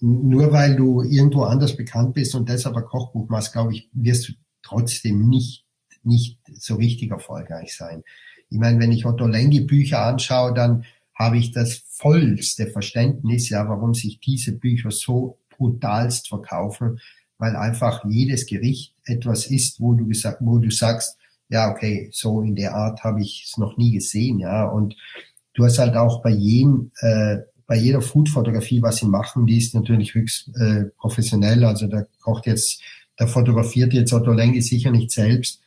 [0.00, 4.28] nur weil du irgendwo anders bekannt bist und deshalb ein Kochbuch machst, glaube ich, wirst
[4.28, 4.32] du
[4.62, 5.64] trotzdem nicht,
[6.04, 8.04] nicht so richtig erfolgreich sein.
[8.50, 13.68] Ich meine, wenn ich Otto Lengi Bücher anschaue, dann habe ich das vollste Verständnis, ja,
[13.68, 17.00] warum sich diese Bücher so brutalst verkaufen,
[17.38, 22.40] weil einfach jedes Gericht etwas ist, wo du gesagt, wo du sagst, ja, okay, so
[22.42, 24.64] in der Art habe ich es noch nie gesehen, ja.
[24.66, 24.96] Und
[25.54, 29.74] du hast halt auch bei jedem, äh, bei jeder Food-Fotografie, was sie machen, die ist
[29.74, 31.64] natürlich höchst äh, professionell.
[31.64, 32.82] Also da kocht jetzt,
[33.16, 35.60] da fotografiert jetzt Otto Lengi sicher nicht selbst.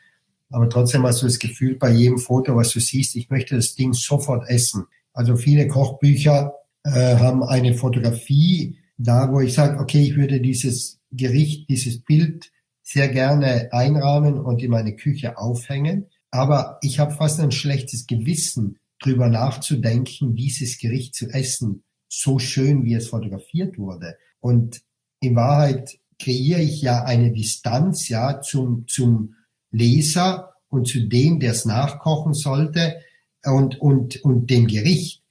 [0.49, 3.75] Aber trotzdem hast du das Gefühl bei jedem Foto, was du siehst, ich möchte das
[3.75, 4.85] Ding sofort essen.
[5.13, 10.99] Also viele Kochbücher äh, haben eine Fotografie da, wo ich sage, okay, ich würde dieses
[11.11, 12.51] Gericht, dieses Bild
[12.85, 16.05] sehr gerne einrahmen und in meine Küche aufhängen.
[16.29, 22.85] Aber ich habe fast ein schlechtes Gewissen, drüber nachzudenken, dieses Gericht zu essen, so schön
[22.85, 24.17] wie es fotografiert wurde.
[24.39, 24.81] Und
[25.19, 29.35] in Wahrheit kreiere ich ja eine Distanz ja zum, zum
[29.71, 33.01] Leser und zu dem, der es nachkochen sollte
[33.43, 35.23] und, und, und dem Gericht.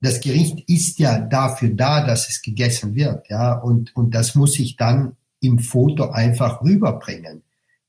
[0.00, 4.58] Das Gericht ist ja dafür da, dass es gegessen wird, ja, und, und das muss
[4.58, 7.42] ich dann im Foto einfach rüberbringen.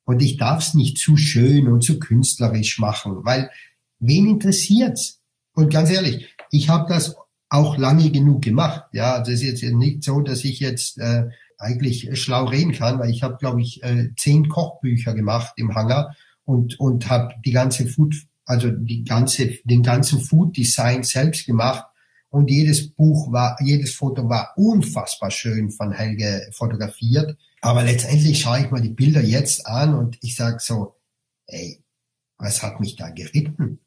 [0.05, 3.51] Und ich darf es nicht zu schön und zu künstlerisch machen, weil
[3.99, 5.21] wen interessiert's?
[5.53, 7.15] Und ganz ehrlich, ich habe das
[7.49, 8.85] auch lange genug gemacht.
[8.93, 13.09] Ja, das ist jetzt nicht so, dass ich jetzt äh, eigentlich schlau reden kann, weil
[13.09, 17.85] ich habe, glaube ich, äh, zehn Kochbücher gemacht im Hangar und und habe die ganze
[17.85, 21.85] Food, also die ganze den ganzen Food Design selbst gemacht
[22.29, 27.37] und jedes Buch war, jedes Foto war unfassbar schön von Helge fotografiert.
[27.61, 30.95] Aber letztendlich schaue ich mal die Bilder jetzt an und ich sage so,
[31.47, 31.83] ey,
[32.37, 33.79] was hat mich da geritten?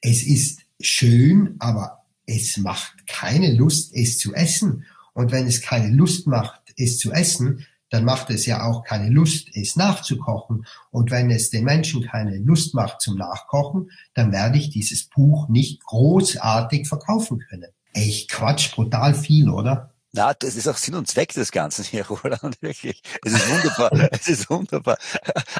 [0.00, 4.84] Es ist schön, aber es macht keine Lust, es zu essen.
[5.12, 9.10] Und wenn es keine Lust macht, es zu essen, dann macht es ja auch keine
[9.10, 10.66] Lust, es nachzukochen.
[10.90, 15.48] Und wenn es den Menschen keine Lust macht zum Nachkochen, dann werde ich dieses Buch
[15.48, 17.70] nicht großartig verkaufen können.
[17.92, 19.95] Echt Quatsch, brutal viel, oder?
[20.16, 23.02] Na, das ist auch Sinn und Zweck des Ganzen hier, Roland, wirklich.
[23.22, 24.96] Es ist wunderbar, es ist wunderbar.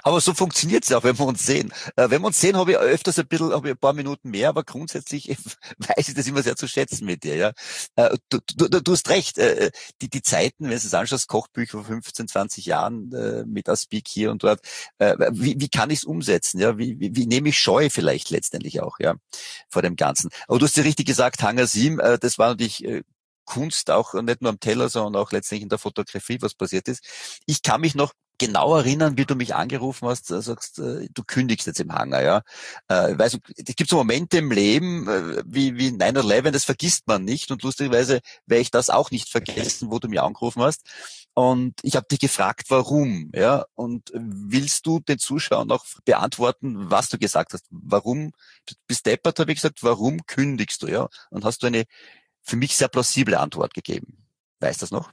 [0.02, 1.70] Aber so funktioniert es auch, wenn wir uns sehen.
[1.94, 4.30] Äh, wenn wir uns sehen, habe ich öfters ein bisschen, habe ich ein paar Minuten
[4.30, 5.28] mehr, aber grundsätzlich
[5.78, 7.52] weiß ich das immer sehr zu schätzen mit dir, ja.
[7.96, 11.78] Äh, du, du, du hast recht, äh, die, die Zeiten, wenn du es anschaust, Kochbücher
[11.78, 13.10] vor 15, 20 Jahren
[13.46, 14.60] mit Aspik hier und dort,
[14.98, 16.78] wie, wie kann ich es umsetzen, ja?
[16.78, 19.14] Wie, wie, wie nehme ich Scheu vielleicht letztendlich auch, ja,
[19.68, 20.30] vor dem Ganzen.
[20.48, 22.84] Aber du hast ja richtig gesagt, Hangar 7, das war natürlich
[23.46, 27.02] Kunst auch nicht nur am Teller, sondern auch letztlich in der Fotografie, was passiert ist.
[27.46, 31.22] Ich kann mich noch genau erinnern, wie du mich angerufen hast, äh, sagst, äh, du
[31.26, 32.42] kündigst jetzt im Hangar, ja.
[32.88, 35.06] Äh, weiß, es gibt so Momente im Leben,
[35.46, 39.90] wie, wie 9-11, das vergisst man nicht und lustigerweise werde ich das auch nicht vergessen,
[39.90, 40.82] wo du mich angerufen hast.
[41.34, 43.66] Und ich habe dich gefragt, warum, ja.
[43.74, 47.66] Und willst du den Zuschauern auch beantworten, was du gesagt hast?
[47.70, 48.32] Warum,
[48.66, 51.08] du bist deppert, habe ich gesagt, warum kündigst du, ja?
[51.30, 51.84] Und hast du eine
[52.46, 54.16] für mich sehr plausible Antwort gegeben.
[54.60, 55.12] Weißt das noch?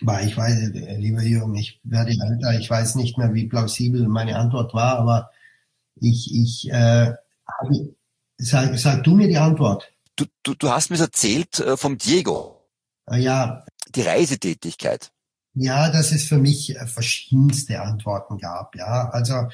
[0.00, 4.74] Ich weiß, lieber Jürgen, ich werde älter, ich weiß nicht mehr, wie plausibel meine Antwort
[4.74, 5.30] war, aber
[5.94, 7.14] ich, ich äh,
[8.36, 9.92] sag, sag du mir die Antwort.
[10.16, 12.68] Du, du, du hast mir erzählt äh, vom Diego.
[13.06, 13.64] Ah, ja.
[13.94, 15.12] Die Reisetätigkeit.
[15.54, 18.74] Ja, dass es für mich äh, verschiedenste Antworten gab.
[18.74, 19.48] Ja, also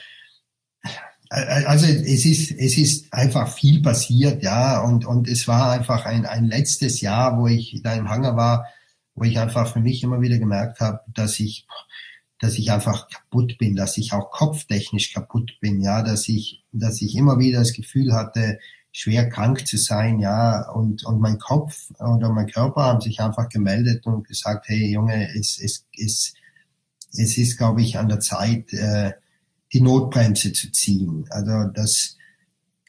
[1.30, 6.26] also es ist, es ist einfach viel passiert, ja, und, und es war einfach ein,
[6.26, 8.66] ein letztes Jahr, wo ich da im Hangar war,
[9.14, 11.68] wo ich einfach für mich immer wieder gemerkt habe, dass ich,
[12.40, 17.00] dass ich einfach kaputt bin, dass ich auch kopftechnisch kaputt bin, ja, dass ich, dass
[17.00, 18.58] ich immer wieder das Gefühl hatte,
[18.90, 23.48] schwer krank zu sein, ja, und, und mein Kopf oder mein Körper haben sich einfach
[23.48, 26.34] gemeldet und gesagt, hey Junge, es, es, es,
[27.12, 29.12] es ist, glaube ich, an der Zeit, äh,
[29.72, 31.24] die Notbremse zu ziehen.
[31.30, 32.16] Also das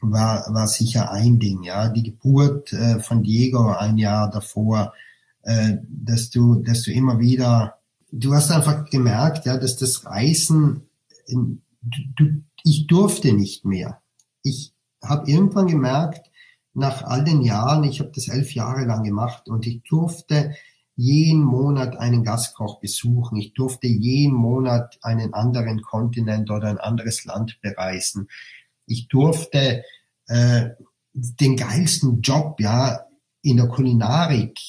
[0.01, 1.89] war, war sicher ein Ding, ja.
[1.89, 4.93] Die Geburt äh, von Diego ein Jahr davor,
[5.43, 7.77] äh, dass du, dass du immer wieder,
[8.11, 10.83] du hast einfach gemerkt, ja, dass das Reisen,
[11.27, 14.01] in, du, ich durfte nicht mehr.
[14.43, 16.29] Ich habe irgendwann gemerkt,
[16.73, 20.55] nach all den Jahren, ich habe das elf Jahre lang gemacht und ich durfte
[21.01, 23.37] jeden Monat einen Gastkoch besuchen.
[23.37, 28.29] Ich durfte jeden Monat einen anderen Kontinent oder ein anderes Land bereisen.
[28.85, 29.83] Ich durfte
[30.27, 30.69] äh,
[31.13, 33.07] den geilsten Job ja
[33.41, 34.59] in der Kulinarik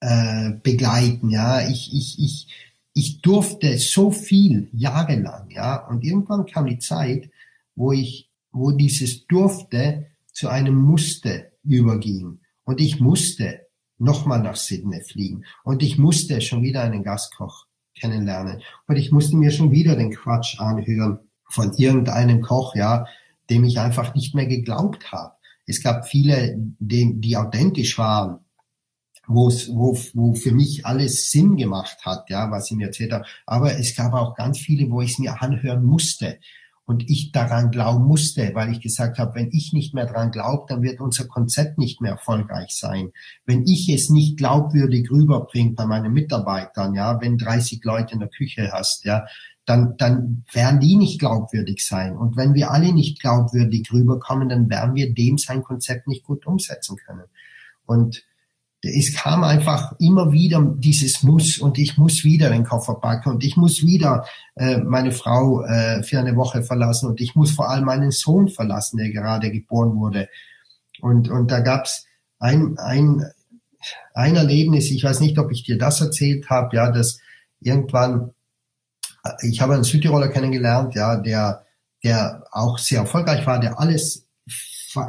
[0.00, 1.30] äh, begleiten.
[1.30, 2.48] Ja, ich ich ich
[2.92, 5.48] ich durfte so viel jahrelang.
[5.50, 7.30] Ja, und irgendwann kam die Zeit,
[7.74, 13.67] wo ich wo dieses durfte zu einem Musste überging und ich musste
[13.98, 15.44] nochmal nach Sydney fliegen.
[15.64, 17.66] Und ich musste schon wieder einen Gastkoch
[17.98, 18.62] kennenlernen.
[18.86, 21.18] Und ich musste mir schon wieder den Quatsch anhören
[21.50, 23.06] von irgendeinem Koch, ja,
[23.50, 25.34] dem ich einfach nicht mehr geglaubt habe.
[25.66, 28.40] Es gab viele, die, die authentisch waren,
[29.26, 33.26] wo, wo, für mich alles Sinn gemacht hat, ja, was ich mir erzählt habe.
[33.44, 36.38] Aber es gab auch ganz viele, wo ich es mir anhören musste
[36.88, 40.64] und ich daran glauben musste, weil ich gesagt habe, wenn ich nicht mehr daran glaube,
[40.68, 43.12] dann wird unser Konzept nicht mehr erfolgreich sein.
[43.44, 48.30] Wenn ich es nicht glaubwürdig rüberbringe bei meinen Mitarbeitern, ja, wenn 30 Leute in der
[48.30, 49.26] Küche hast, ja,
[49.66, 52.16] dann, dann werden die nicht glaubwürdig sein.
[52.16, 56.46] Und wenn wir alle nicht glaubwürdig rüberkommen, dann werden wir dem sein Konzept nicht gut
[56.46, 57.26] umsetzen können.
[57.84, 58.24] Und
[58.82, 63.44] es kam einfach immer wieder dieses Muss und ich muss wieder den Koffer packen und
[63.44, 67.68] ich muss wieder äh, meine Frau äh, für eine Woche verlassen und ich muss vor
[67.68, 70.28] allem meinen Sohn verlassen, der gerade geboren wurde.
[71.00, 72.06] Und, und da gab's
[72.38, 73.24] ein, ein,
[74.14, 77.18] ein Erlebnis, ich weiß nicht, ob ich dir das erzählt habe, ja, dass
[77.60, 78.32] irgendwann,
[79.42, 81.64] ich habe einen Südtiroler kennengelernt, ja, der,
[82.04, 84.24] der auch sehr erfolgreich war, der alles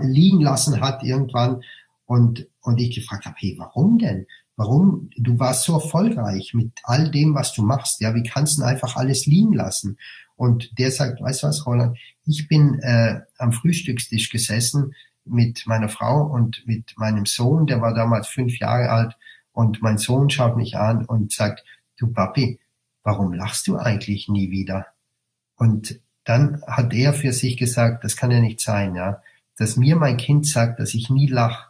[0.02, 1.62] liegen lassen hat irgendwann
[2.06, 4.26] und, und ich gefragt habe, hey, warum denn?
[4.56, 5.10] Warum?
[5.18, 8.02] Du warst so erfolgreich mit all dem, was du machst.
[8.02, 9.98] Ja, wie kannst du einfach alles liegen lassen?
[10.36, 11.98] Und der sagt, weißt du was, Roland?
[12.26, 14.94] Ich bin äh, am Frühstückstisch gesessen
[15.26, 19.18] mit meiner Frau und mit meinem Sohn, der war damals fünf Jahre alt.
[19.52, 21.64] Und mein Sohn schaut mich an und sagt,
[21.98, 22.60] du Papi,
[23.04, 24.88] warum lachst du eigentlich nie wieder?
[25.56, 29.22] Und dann hat er für sich gesagt, das kann ja nicht sein, ja,
[29.58, 31.69] dass mir mein Kind sagt, dass ich nie lache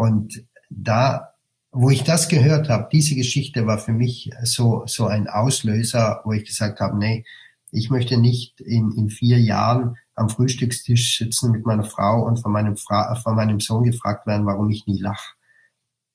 [0.00, 1.34] und da,
[1.72, 6.32] wo ich das gehört habe, diese Geschichte war für mich so, so ein Auslöser, wo
[6.32, 7.26] ich gesagt habe, nee,
[7.70, 12.50] ich möchte nicht in, in vier Jahren am Frühstückstisch sitzen mit meiner Frau und von
[12.50, 15.34] meinem, Fra von meinem Sohn gefragt werden, warum ich nie lache.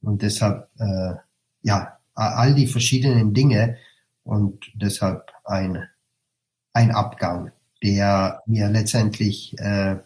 [0.02, 1.14] Und deshalb, äh,
[1.62, 3.78] ja, all die verschiedenen Dinge
[4.24, 5.88] und deshalb ein,
[6.74, 7.52] ein Abgang,
[7.84, 9.98] der mir letztendlich äh,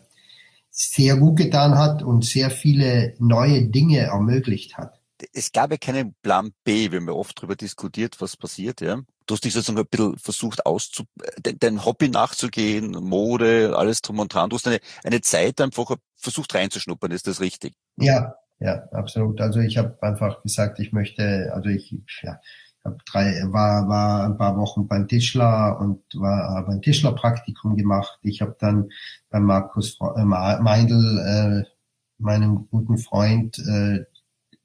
[0.82, 5.02] sehr gut getan hat und sehr viele neue Dinge ermöglicht hat.
[5.34, 9.02] es gab ja keinen Plan B, wir haben ja oft darüber diskutiert, was passiert, ja.
[9.26, 11.04] Du hast dich sozusagen ein bisschen versucht auszu,
[11.44, 14.50] dein Hobby nachzugehen, Mode, alles drum und dran.
[14.50, 17.74] Du hast eine, eine Zeit einfach versucht reinzuschnuppern, ist das richtig?
[17.98, 19.42] Ja, ja, absolut.
[19.42, 22.40] Also ich habe einfach gesagt, ich möchte, also ich, ja,
[22.84, 28.20] hab drei, war, war ein paar Wochen beim Tischler und war habe ein Tischlerpraktikum gemacht.
[28.24, 28.90] Ich habe dann
[29.30, 31.70] bei Markus äh, Meindl, äh,
[32.18, 34.06] meinem guten Freund, äh,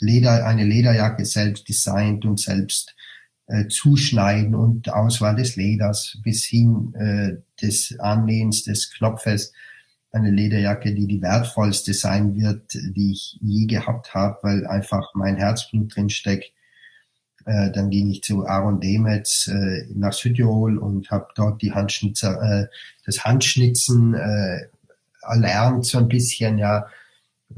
[0.01, 2.95] Leder, eine Lederjacke selbst designt und selbst
[3.47, 9.53] äh, zuschneiden und Auswahl des Leders bis hin äh, des Annehens des Knopfes
[10.15, 15.37] eine Lederjacke, die die wertvollste sein wird, die ich je gehabt habe, weil einfach mein
[15.37, 16.53] Herzblut drin steckt.
[17.47, 22.41] Äh, dann ging ich zu Aaron Demetz äh, nach Südtirol und habe dort die Handschnitzer,
[22.43, 22.67] äh,
[23.05, 24.67] das Handschnitzen äh,
[25.23, 26.87] erlernt so ein bisschen, ja,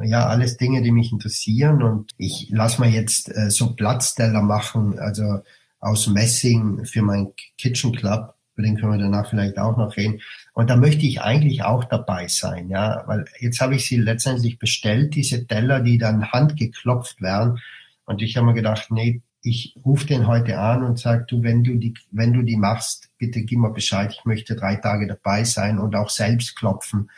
[0.03, 4.99] ja, alles Dinge, die mich interessieren und ich lass mal jetzt äh, so Platzteller machen,
[4.99, 5.41] also
[5.81, 10.21] aus Messing für mein Kitchen Club, über den können wir danach vielleicht auch noch reden.
[10.53, 14.59] Und da möchte ich eigentlich auch dabei sein, ja, weil jetzt habe ich sie letztendlich
[14.59, 17.59] bestellt, diese Teller, die dann handgeklopft werden.
[18.05, 21.63] Und ich habe mir gedacht, nee, ich rufe den heute an und sag du, wenn
[21.63, 25.45] du die, wenn du die machst, bitte gib mir Bescheid, ich möchte drei Tage dabei
[25.45, 27.11] sein und auch selbst klopfen.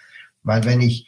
[0.43, 1.07] Weil wenn ich,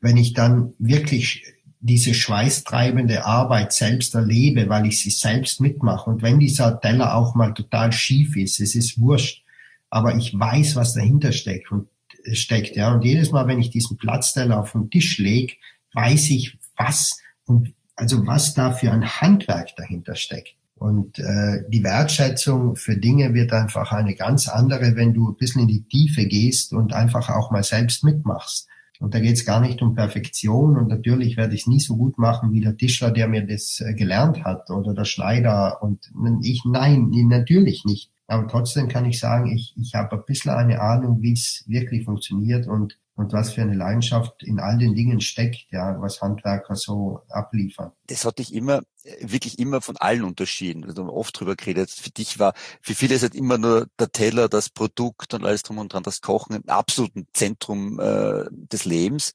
[0.00, 1.44] wenn ich dann wirklich
[1.80, 7.36] diese schweißtreibende Arbeit selbst erlebe, weil ich sie selbst mitmache und wenn dieser Teller auch
[7.36, 9.44] mal total schief ist, es ist wurscht,
[9.90, 11.88] aber ich weiß, was dahinter steckt und
[12.24, 12.92] äh, steckt, ja.
[12.92, 15.54] Und jedes Mal, wenn ich diesen Platzteller auf den Tisch lege,
[15.92, 20.54] weiß ich, was und also was da für ein Handwerk dahinter steckt.
[20.76, 25.62] Und äh, die Wertschätzung für Dinge wird einfach eine ganz andere, wenn du ein bisschen
[25.62, 28.68] in die Tiefe gehst und einfach auch mal selbst mitmachst.
[29.00, 30.76] Und da geht es gar nicht um Perfektion.
[30.76, 33.80] Und natürlich werde ich es nie so gut machen wie der Tischler, der mir das
[33.80, 35.82] äh, gelernt hat oder der Schneider.
[35.82, 38.10] Und ich, nein, natürlich nicht.
[38.28, 42.04] Aber trotzdem kann ich sagen, ich, ich habe ein bisschen eine Ahnung, wie es wirklich
[42.04, 46.76] funktioniert und und was für eine Leidenschaft in all den Dingen steckt, ja, was Handwerker
[46.76, 47.90] so abliefern.
[48.06, 48.82] Das hat dich immer,
[49.20, 50.86] wirklich immer von allen unterschieden.
[50.86, 51.90] Wir haben oft drüber geredet.
[51.90, 55.64] Für dich war, für viele ist halt immer nur der Teller, das Produkt und alles
[55.64, 59.32] drum und dran, das Kochen im absoluten Zentrum äh, des Lebens.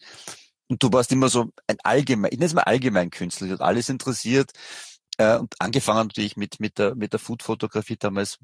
[0.70, 3.90] Und du warst immer so ein allgemein, ich nenne es mal allgemein Künstler, hat alles
[3.90, 4.52] interessiert.
[5.18, 8.40] Äh, und angefangen natürlich mit, mit der, mit der Food-Fotografie damals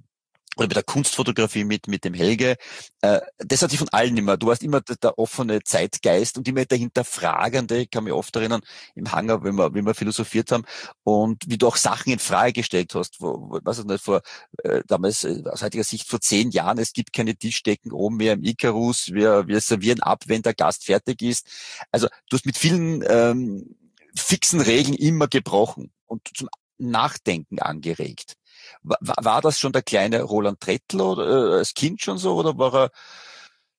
[0.60, 2.58] oder mit der Kunstfotografie mit, mit dem Helge.
[3.02, 6.48] Äh, das hat sich von allen immer, du warst immer der, der offene Zeitgeist und
[6.48, 8.62] immer der Fragende, ich kann mich oft erinnern,
[8.95, 10.65] im Hangar, wenn wir, wenn wir philosophiert haben
[11.04, 14.22] und wie du auch Sachen in Frage gestellt hast, wo, was nicht, vor,
[14.63, 18.34] äh, damals, äh, aus heutiger Sicht vor zehn Jahren, es gibt keine Tischdecken oben mehr
[18.34, 21.48] im Icarus, wir, wir servieren ab, wenn der Gast fertig ist.
[21.91, 23.76] Also, du hast mit vielen, ähm,
[24.15, 28.36] fixen Regeln immer gebrochen und zum Nachdenken angeregt.
[28.82, 32.73] War, war das schon der kleine Roland Trettler äh, als Kind schon so oder war
[32.73, 32.91] er,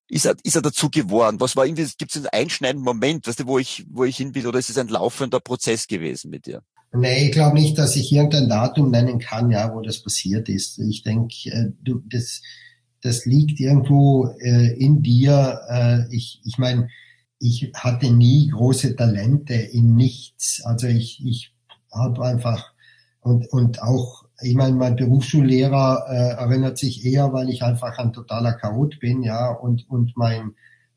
[0.09, 1.41] ist er, ist er dazu geworden?
[1.41, 4.35] Was war irgendwie, gibt es einen einschneidenden Moment, weißt du, wo ich, wo ich hin
[4.35, 6.63] will, oder ist es ein laufender Prozess gewesen mit dir?
[6.93, 10.79] Nee, ich glaube nicht, dass ich irgendein Datum nennen kann, ja, wo das passiert ist.
[10.81, 12.43] Ich denke, äh, du, das,
[13.01, 15.61] das liegt irgendwo äh, in dir.
[15.69, 16.89] Äh, ich, ich meine,
[17.39, 20.63] ich hatte nie große Talente in nichts.
[20.65, 21.55] Also ich, ich
[21.93, 22.73] habe einfach
[23.21, 28.13] und, und auch ich meine, mein Berufsschullehrer äh, erinnert sich eher, weil ich einfach ein
[28.13, 30.53] totaler Chaot bin, ja, und, und mein,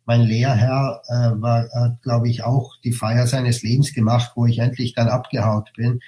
[0.06, 4.60] mein Lehrherr äh, war, hat, glaube ich, auch die Feier seines Lebens gemacht, wo ich
[4.60, 6.00] endlich dann abgehaut bin,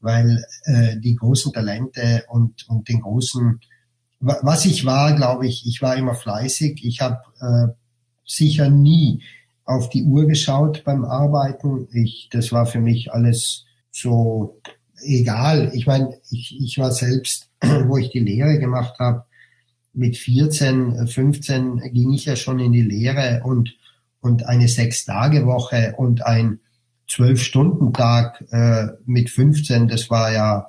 [0.00, 3.60] weil äh, die großen Talente und, und den großen,
[4.20, 6.84] was ich war, glaube ich, ich war immer fleißig.
[6.84, 7.72] Ich habe äh,
[8.24, 9.22] sicher nie
[9.64, 11.88] auf die Uhr geschaut beim Arbeiten.
[11.92, 14.60] Ich, das war für mich alles so
[15.02, 15.70] egal.
[15.74, 17.48] Ich meine, ich, ich war selbst,
[17.86, 19.24] wo ich die Lehre gemacht habe,
[19.92, 23.74] mit 14, 15 ging ich ja schon in die Lehre und,
[24.20, 26.60] und eine Sechs-Tage-Woche und ein
[27.08, 30.68] Zwölf-Stunden-Tag äh, mit 15, das war ja,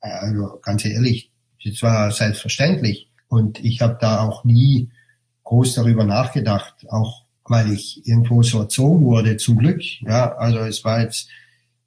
[0.00, 1.30] also ganz ehrlich,
[1.64, 3.10] das war selbstverständlich.
[3.28, 4.90] Und ich habe da auch nie
[5.44, 9.82] groß darüber nachgedacht, auch weil ich irgendwo so erzogen wurde, zum Glück.
[10.02, 11.28] Ja, also es war jetzt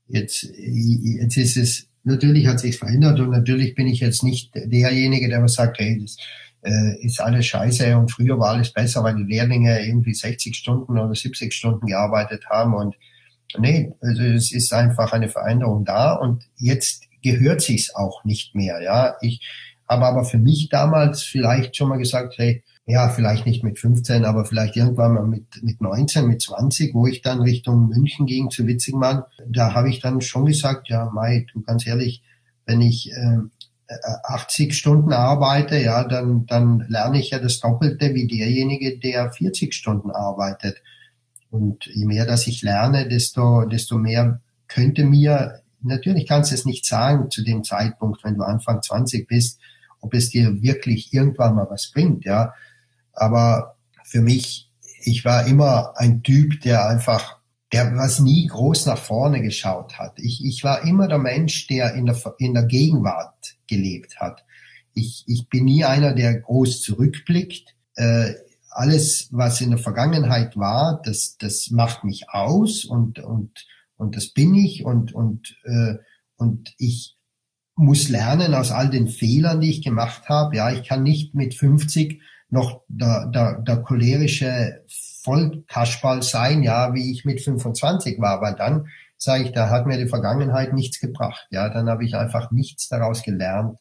[0.10, 5.30] Jetzt, jetzt ist es, natürlich hat sich verändert und natürlich bin ich jetzt nicht derjenige,
[5.30, 6.18] der sagt, hey, das
[6.64, 10.98] äh, ist alles scheiße und früher war alles besser, weil die Lehrlinge irgendwie 60 Stunden
[10.98, 12.96] oder 70 Stunden gearbeitet haben und
[13.58, 18.82] nee, also es ist einfach eine Veränderung da und jetzt gehört sich's auch nicht mehr,
[18.82, 19.16] ja.
[19.22, 19.42] Ich
[19.88, 24.26] habe aber für mich damals vielleicht schon mal gesagt, hey, ja, vielleicht nicht mit 15,
[24.26, 28.50] aber vielleicht irgendwann mal mit, mit 19, mit 20, wo ich dann Richtung München ging
[28.50, 32.24] zu Witzigmann, da habe ich dann schon gesagt, ja, Mai, du ganz ehrlich,
[32.66, 33.38] wenn ich äh,
[34.24, 39.72] 80 Stunden arbeite, ja, dann, dann lerne ich ja das Doppelte wie derjenige, der 40
[39.76, 40.82] Stunden arbeitet.
[41.52, 46.66] Und je mehr, dass ich lerne, desto, desto mehr könnte mir, natürlich kannst du es
[46.66, 49.60] nicht sagen zu dem Zeitpunkt, wenn du Anfang 20 bist,
[50.02, 52.56] ob es dir wirklich irgendwann mal was bringt, ja.
[53.20, 54.72] Aber für mich,
[55.04, 57.40] ich war immer ein Typ, der einfach,
[57.72, 60.18] der was nie groß nach vorne geschaut hat.
[60.18, 64.44] Ich, ich war immer der Mensch, der in der, in der Gegenwart gelebt hat.
[64.94, 67.76] Ich, ich bin nie einer, der groß zurückblickt.
[67.96, 68.34] Äh,
[68.72, 73.66] alles, was in der Vergangenheit war, das, das macht mich aus und, und,
[73.98, 75.96] und das bin ich und, und, äh,
[76.38, 77.18] und ich
[77.76, 80.58] muss lernen aus all den Fehlern, die ich gemacht habe.
[80.58, 84.84] Ja, ich kann nicht mit 50 noch der, der, der cholerische
[85.24, 88.88] Vollkaschball sein, ja, wie ich mit 25 war, weil dann
[89.18, 91.48] sage ich, da hat mir die Vergangenheit nichts gebracht.
[91.52, 93.78] Ja, dann habe ich einfach nichts daraus gelernt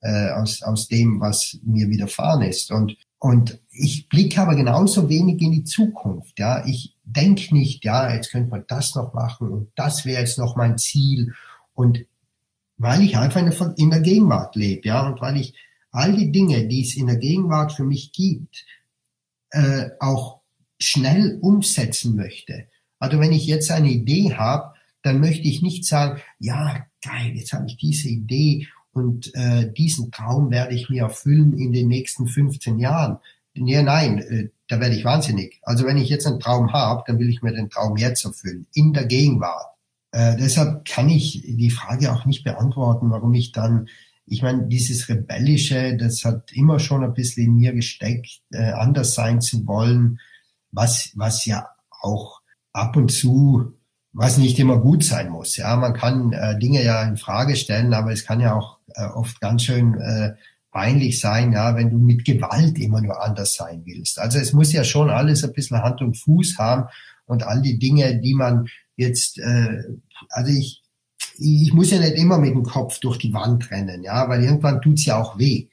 [0.00, 2.70] äh, aus, aus dem, was mir widerfahren ist.
[2.70, 6.38] Und und ich blicke aber genauso wenig in die Zukunft.
[6.38, 10.38] Ja, ich denke nicht, ja, jetzt könnte man das noch machen und das wäre jetzt
[10.38, 11.34] noch mein Ziel.
[11.74, 12.04] Und
[12.76, 15.54] weil ich einfach in der, in der Gegenwart lebe, ja, und weil ich
[15.96, 18.64] all die Dinge, die es in der Gegenwart für mich gibt,
[19.50, 20.40] äh, auch
[20.78, 22.66] schnell umsetzen möchte.
[22.98, 27.52] Also wenn ich jetzt eine Idee habe, dann möchte ich nicht sagen, ja, geil, jetzt
[27.52, 32.26] habe ich diese Idee und äh, diesen Traum werde ich mir erfüllen in den nächsten
[32.26, 33.18] 15 Jahren.
[33.54, 35.60] Nee, nein, äh, da werde ich wahnsinnig.
[35.62, 38.66] Also wenn ich jetzt einen Traum habe, dann will ich mir den Traum jetzt erfüllen,
[38.74, 39.76] in der Gegenwart.
[40.12, 43.88] Äh, deshalb kann ich die Frage auch nicht beantworten, warum ich dann,
[44.26, 49.14] ich meine, dieses Rebellische, das hat immer schon ein bisschen in mir gesteckt, äh, anders
[49.14, 50.18] sein zu wollen,
[50.72, 51.68] was, was ja
[52.02, 52.40] auch
[52.72, 53.76] ab und zu
[54.16, 55.56] was nicht immer gut sein muss.
[55.56, 59.04] Ja, man kann äh, Dinge ja in Frage stellen, aber es kann ja auch äh,
[59.04, 60.32] oft ganz schön äh,
[60.72, 64.18] peinlich sein, ja, wenn du mit Gewalt immer nur anders sein willst.
[64.18, 66.88] Also es muss ja schon alles ein bisschen Hand und Fuß haben
[67.26, 69.82] und all die Dinge, die man jetzt, äh,
[70.30, 70.82] also ich,
[71.38, 74.80] ich muss ja nicht immer mit dem Kopf durch die Wand rennen, ja, weil irgendwann
[74.80, 75.68] tut's ja auch weh.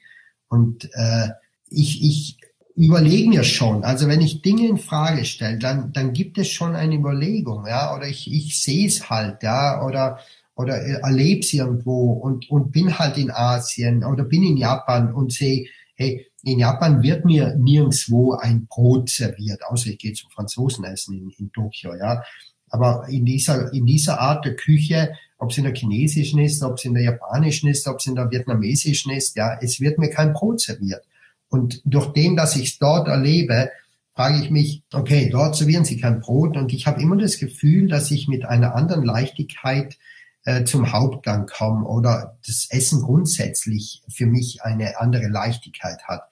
[0.48, 1.28] Und äh,
[1.70, 2.38] ich, ich
[2.76, 3.84] überlege mir schon.
[3.84, 7.94] Also wenn ich Dinge in Frage stelle, dann, dann gibt es schon eine Überlegung, ja,
[7.94, 10.18] oder ich, ich sehe es halt, ja, oder
[10.56, 15.32] oder erlebe es irgendwo und, und bin halt in Asien oder bin in Japan und
[15.32, 21.14] sehe, hey, in Japan wird mir nirgendswo ein Brot serviert, außer ich gehe zum Franzosenessen
[21.14, 22.22] in, in Tokio, ja.
[22.68, 26.78] Aber in dieser, in dieser Art der Küche, ob es in der chinesischen ist, ob
[26.78, 30.08] es in der japanischen ist, ob es in der vietnamesischen ist, ja, es wird mir
[30.08, 31.04] kein Brot serviert.
[31.48, 33.70] Und durch den, dass ich es dort erlebe,
[34.14, 37.88] frage ich mich, okay, dort servieren sie kein Brot und ich habe immer das Gefühl,
[37.88, 39.98] dass ich mit einer anderen Leichtigkeit
[40.44, 46.22] äh, zum Hauptgang komme oder das Essen grundsätzlich für mich eine andere Leichtigkeit hat.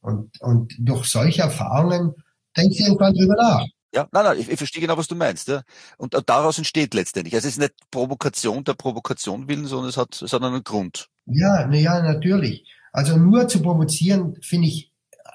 [0.00, 2.14] Und, und durch solche Erfahrungen
[2.56, 3.66] denke ich irgendwann drüber nach.
[3.94, 5.46] Ja, nein, nein, ich, ich verstehe genau, was du meinst.
[5.46, 5.62] Ja.
[5.98, 7.34] Und, daraus entsteht letztendlich.
[7.34, 11.08] Also es ist nicht Provokation der Provokation willen, sondern es hat, hat einen Grund.
[11.26, 12.66] Ja, na ja, natürlich.
[12.92, 14.92] Also nur zu provozieren finde ich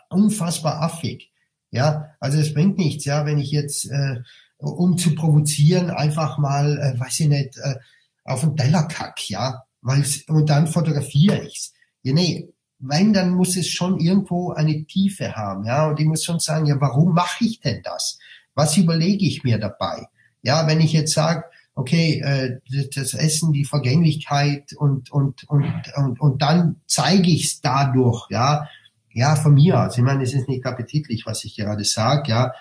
[0.09, 1.31] unfassbar affig.
[1.71, 4.21] Ja, also es bringt nichts, ja, wenn ich jetzt, äh,
[4.57, 7.75] um zu provozieren, einfach mal, äh, weiß ich nicht, äh,
[8.23, 11.73] auf den Teller kack, ja, weil und dann fotografiere ich's.
[12.01, 12.49] Ja, nee,
[12.79, 16.65] wenn, dann muss es schon irgendwo eine Tiefe haben, ja, und ich muss schon sagen,
[16.65, 18.17] ja, warum mache ich denn das?
[18.55, 20.07] Was überlege ich mir dabei?
[20.41, 21.43] Ja, wenn ich jetzt sage,
[21.75, 22.59] okay, äh,
[22.93, 28.67] das Essen, die Vergänglichkeit und, und, und, und, und dann zeige ich es dadurch, ja,
[29.11, 29.97] ja, von mir aus.
[29.97, 32.53] Ich meine, es ist nicht appetitlich, was ich gerade sage, ja,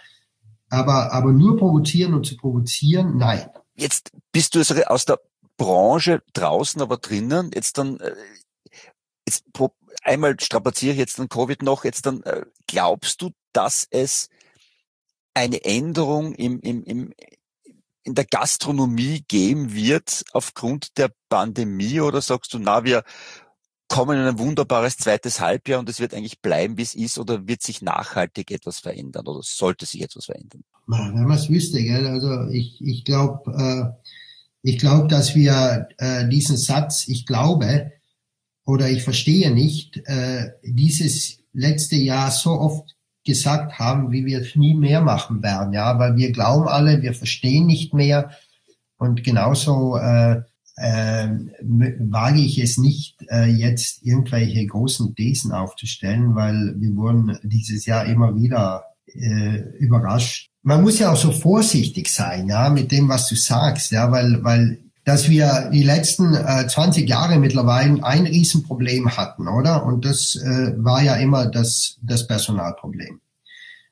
[0.70, 3.48] aber, aber nur provozieren und zu provozieren, nein.
[3.76, 5.18] Jetzt bist du aus der
[5.56, 7.50] Branche draußen, aber drinnen.
[7.54, 8.14] Jetzt dann, äh,
[9.26, 9.44] jetzt
[10.02, 11.84] einmal strapaziere ich jetzt dann Covid noch.
[11.84, 14.28] Jetzt dann, äh, glaubst du, dass es
[15.38, 17.12] eine Änderung im, im, im,
[18.02, 23.04] in der Gastronomie geben wird aufgrund der Pandemie oder sagst du, na, wir
[23.88, 27.46] kommen in ein wunderbares zweites Halbjahr und es wird eigentlich bleiben, wie es ist oder
[27.46, 30.62] wird sich nachhaltig etwas verändern oder sollte sich etwas verändern?
[30.86, 32.06] Wenn man es wüsste, gell?
[32.06, 34.10] also ich, ich glaube, äh,
[34.62, 37.92] ich glaube, dass wir äh, diesen Satz, ich glaube
[38.64, 42.97] oder ich verstehe nicht, äh, dieses letzte Jahr so oft
[43.28, 47.14] gesagt haben, wie wir es nie mehr machen werden, ja, weil wir glauben alle, wir
[47.14, 48.30] verstehen nicht mehr
[48.96, 50.40] und genauso äh,
[50.76, 57.84] äh, wage ich es nicht, äh, jetzt irgendwelche großen Thesen aufzustellen, weil wir wurden dieses
[57.86, 60.50] Jahr immer wieder äh, überrascht.
[60.62, 64.42] Man muss ja auch so vorsichtig sein, ja, mit dem, was du sagst, ja, weil,
[64.42, 69.86] weil dass wir die letzten äh, 20 Jahre mittlerweile ein Riesenproblem hatten, oder?
[69.86, 73.18] Und das äh, war ja immer das, das Personalproblem.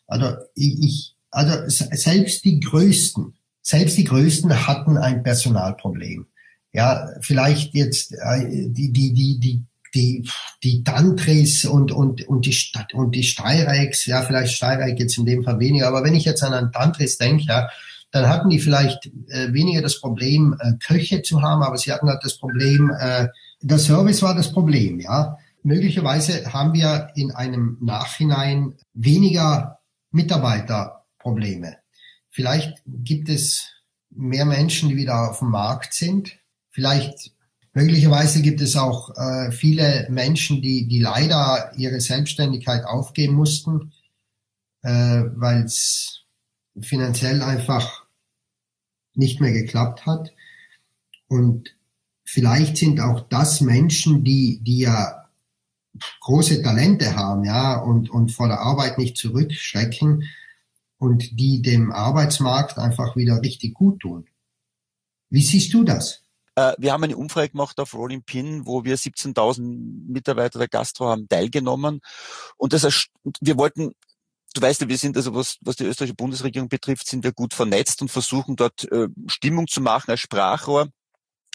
[0.07, 6.27] Also ich, also selbst die Größten, selbst die Größten hatten ein Personalproblem.
[6.75, 9.65] Ja, vielleicht jetzt äh, die, die, die, die,
[9.95, 10.29] die,
[10.63, 15.25] die Tantris und, und, und die Stadt und die Steireiks, ja, vielleicht Steireik jetzt in
[15.25, 17.71] dem Fall weniger, aber wenn ich jetzt an einen Tantris denke, ja,
[18.17, 22.09] dann hatten die vielleicht äh, weniger das Problem, äh, Köche zu haben, aber sie hatten
[22.09, 23.29] halt das Problem, äh,
[23.61, 25.39] der Service war das Problem, ja.
[25.63, 29.81] Möglicherweise haben wir in einem Nachhinein weniger
[30.13, 31.77] Mitarbeiterprobleme.
[32.31, 33.65] Vielleicht gibt es
[34.11, 36.39] mehr Menschen, die wieder auf dem Markt sind.
[36.71, 37.33] Vielleicht
[37.73, 43.93] möglicherweise gibt es auch äh, viele Menschen, die, die leider ihre Selbstständigkeit aufgeben mussten,
[44.83, 46.23] äh, weil es
[46.81, 48.06] finanziell einfach
[49.17, 50.33] nicht mehr geklappt hat.
[51.29, 51.77] Und
[52.25, 55.27] vielleicht sind auch das Menschen, die, die ja
[56.21, 60.25] große Talente haben, ja, und, und vor der Arbeit nicht zurückschrecken
[60.99, 64.27] und die dem Arbeitsmarkt einfach wieder richtig gut tun.
[65.31, 66.23] Wie siehst du das?
[66.55, 69.61] Äh, wir haben eine Umfrage gemacht auf Rolling Pin, wo wir 17.000
[70.09, 72.01] Mitarbeiter der Gastro haben teilgenommen.
[72.57, 73.09] Und das,
[73.41, 73.93] wir wollten
[74.57, 77.55] du weißt ja, wir sind also, was, was die österreichische Bundesregierung betrifft, sind wir gut
[77.55, 80.89] vernetzt und versuchen dort äh, Stimmung zu machen als Sprachrohr.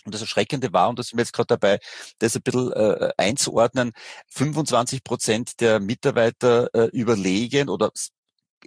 [0.03, 1.79] Und das Erschreckende war, und da sind wir jetzt gerade dabei,
[2.19, 3.91] das ein bisschen äh, einzuordnen,
[4.29, 7.91] 25 Prozent der Mitarbeiter äh, überlegen oder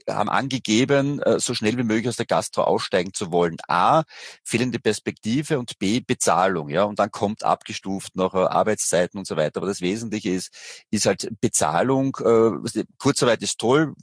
[0.08, 3.56] haben angegeben, äh, so schnell wie möglich aus der Gastro aussteigen zu wollen.
[3.68, 4.04] A,
[4.44, 6.68] fehlende Perspektive und B, Bezahlung.
[6.68, 9.58] Ja, und dann kommt abgestuft noch äh, Arbeitszeiten und so weiter.
[9.58, 10.52] Aber das Wesentliche ist,
[10.90, 12.16] ist halt Bezahlung.
[12.20, 13.94] Äh, Kurzarbeit ist toll,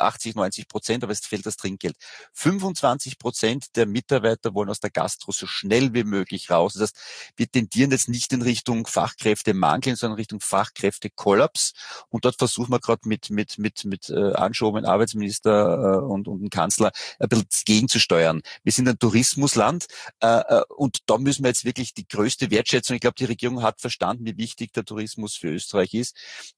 [0.00, 1.96] 80, 90 Prozent, aber es fehlt das Trinkgeld.
[2.34, 6.74] 25 Prozent der Mitarbeiter wollen aus der Gastro so schnell wie möglich raus.
[6.74, 6.96] Das heißt,
[7.36, 11.72] wir tendieren jetzt nicht in Richtung Fachkräftemangel, sondern Richtung Fachkräftekollaps.
[12.08, 16.50] Und dort versuchen wir gerade mit, mit, mit, mit äh, anschobenen Arbeitsminister äh, und, und
[16.50, 18.42] Kanzler ein bisschen gegenzusteuern.
[18.62, 19.86] Wir sind ein Tourismusland
[20.20, 23.62] äh, äh, und da müssen wir jetzt wirklich die größte Wertschätzung, ich glaube, die Regierung
[23.62, 26.16] hat verstanden, wie wichtig der Tourismus für Österreich ist,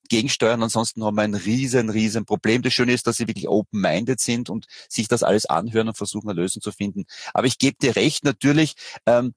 [0.09, 0.63] gegensteuern.
[0.63, 2.63] Ansonsten haben wir ein riesen, riesen Problem.
[2.63, 6.29] Das Schöne ist, dass sie wirklich open-minded sind und sich das alles anhören und versuchen,
[6.29, 7.05] eine Lösung zu finden.
[7.35, 8.75] Aber ich gebe dir recht, natürlich,
[9.07, 9.35] ähm,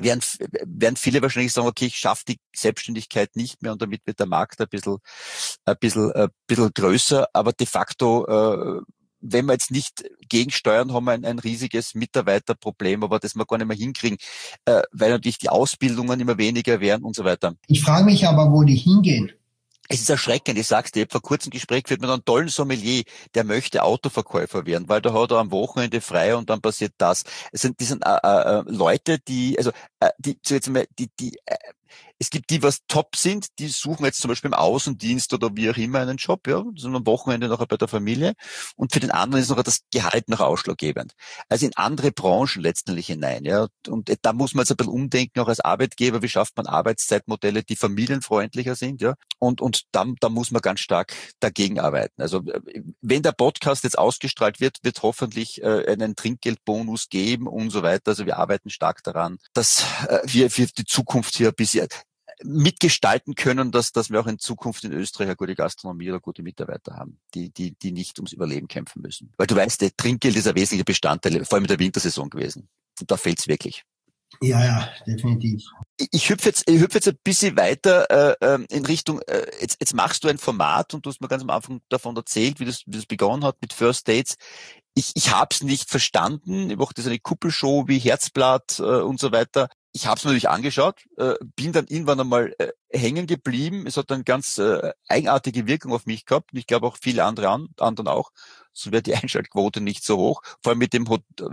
[0.00, 0.20] werden,
[0.64, 4.26] werden viele wahrscheinlich sagen, okay, ich schaffe die Selbstständigkeit nicht mehr und damit wird der
[4.26, 4.98] Markt ein bisschen,
[5.64, 7.28] ein bisschen, ein bisschen größer.
[7.32, 8.82] Aber de facto, äh,
[9.20, 13.58] wenn wir jetzt nicht gegensteuern, haben wir ein, ein riesiges Mitarbeiterproblem, aber das wir gar
[13.58, 14.18] nicht mehr hinkriegen,
[14.64, 17.54] äh, weil natürlich die Ausbildungen immer weniger werden und so weiter.
[17.66, 19.32] Ich frage mich aber, wo die hingehen
[19.88, 20.58] es ist erschreckend.
[20.58, 24.88] Ich sag's dir, vor kurzem Gespräch führt mit einem tollen Sommelier, der möchte Autoverkäufer werden,
[24.88, 27.24] weil da hat er am Wochenende frei und dann passiert das.
[27.52, 29.70] Es sind, die sind äh, äh, Leute, die, also
[30.00, 31.56] äh, die, so jetzt mal, die, die äh,
[32.18, 35.70] es gibt die, was top sind, die suchen jetzt zum Beispiel im Außendienst oder wie
[35.70, 38.34] auch immer einen Job, ja, sind am Wochenende noch bei der Familie.
[38.76, 41.12] Und für den anderen ist noch das Gehalt noch ausschlaggebend.
[41.48, 43.68] Also in andere Branchen letztendlich hinein, ja.
[43.86, 47.62] Und da muss man jetzt ein bisschen umdenken, auch als Arbeitgeber, wie schafft man Arbeitszeitmodelle,
[47.62, 49.14] die familienfreundlicher sind, ja.
[49.38, 52.20] Und, und da, da muss man ganz stark dagegen arbeiten.
[52.20, 52.42] Also
[53.00, 58.08] wenn der Podcast jetzt ausgestrahlt wird, wird hoffentlich äh, einen Trinkgeldbonus geben und so weiter.
[58.08, 61.86] Also wir arbeiten stark daran, dass äh, wir für die Zukunft hier ein bisschen
[62.44, 66.42] mitgestalten können, dass, dass wir auch in Zukunft in Österreich eine gute Gastronomie oder gute
[66.42, 69.32] Mitarbeiter haben, die, die, die nicht ums Überleben kämpfen müssen.
[69.36, 72.68] Weil du weißt, der Trinkgeld ist ein wesentlicher Bestandteil, vor allem in der Wintersaison gewesen.
[73.00, 73.84] Und da fehlt es wirklich.
[74.42, 75.64] Ja, ja, definitiv.
[75.96, 79.46] Ich, ich hüpfe jetzt, ich hüpfe jetzt ein bisschen weiter äh, ähm, in Richtung, äh,
[79.60, 82.60] jetzt, jetzt machst du ein Format und du hast mir ganz am Anfang davon erzählt,
[82.60, 84.36] wie das, wie das begonnen hat mit First Dates.
[84.94, 86.70] Ich, ich habe es nicht verstanden.
[86.70, 90.48] Ich mache das eine Kuppelshow wie Herzblatt äh, und so weiter ich habe es natürlich
[90.48, 93.86] angeschaut, äh, bin dann irgendwann einmal äh, hängen geblieben.
[93.86, 97.24] Es hat eine ganz äh, eigenartige Wirkung auf mich gehabt und ich glaube auch viele
[97.24, 98.30] andere an, anderen auch.
[98.78, 101.06] So wäre die Einschaltquote nicht so hoch, vor allem mit dem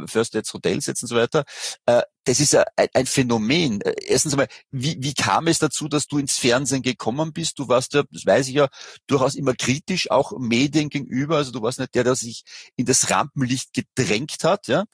[0.05, 1.43] First Dates Hotels jetzt und so weiter.
[1.85, 3.81] Äh, das ist ein, ein Phänomen.
[3.81, 7.59] Äh, erstens einmal, wie, wie kam es dazu, dass du ins Fernsehen gekommen bist?
[7.59, 8.67] Du warst ja, das weiß ich ja,
[9.07, 11.37] durchaus immer kritisch, auch Medien gegenüber.
[11.37, 12.43] Also du warst nicht der, der sich
[12.75, 14.67] in das Rampenlicht gedrängt hat.
[14.67, 14.85] Ja?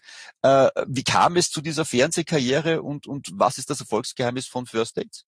[0.41, 4.97] Äh, wie kam es zu dieser Fernsehkarriere und, und was ist das Erfolgsgeheimnis von First
[4.97, 5.25] Dates?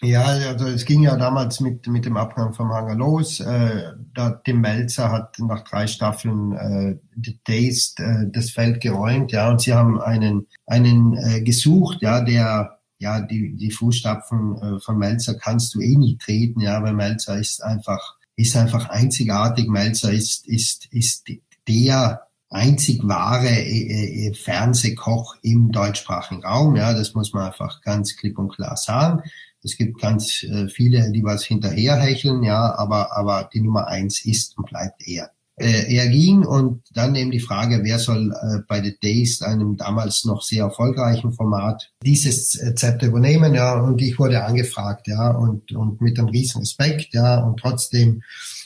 [0.00, 3.40] Ja, also es ging ja damals mit, mit dem Abgang vom Hanger los.
[3.40, 9.32] Äh, da, Tim Melzer hat nach drei Staffeln äh, The Taste äh, das Feld geräumt,
[9.32, 14.80] ja, und sie haben einen, einen äh, gesucht, ja, der ja, die, die Fußstapfen äh,
[14.80, 19.68] von Melzer kannst du eh nicht treten, ja, weil Melzer ist einfach, ist einfach einzigartig.
[19.68, 21.28] Melzer ist, ist, ist
[21.68, 26.76] der einzig wahre äh, äh, Fernsehkoch im deutschsprachigen Raum.
[26.76, 29.22] Ja, das muss man einfach ganz klipp und klar sagen.
[29.68, 34.56] Es gibt ganz äh, viele, die was hinterherhecheln, ja, aber, aber die Nummer eins ist
[34.56, 35.30] und bleibt er.
[35.58, 39.76] Äh, er ging und dann eben die Frage, wer soll äh, bei The Days, einem
[39.76, 45.32] damals noch sehr erfolgreichen Format, dieses äh, Zepter übernehmen, ja, und ich wurde angefragt, ja,
[45.32, 48.22] und, und mit einem riesen Respekt, ja, und trotzdem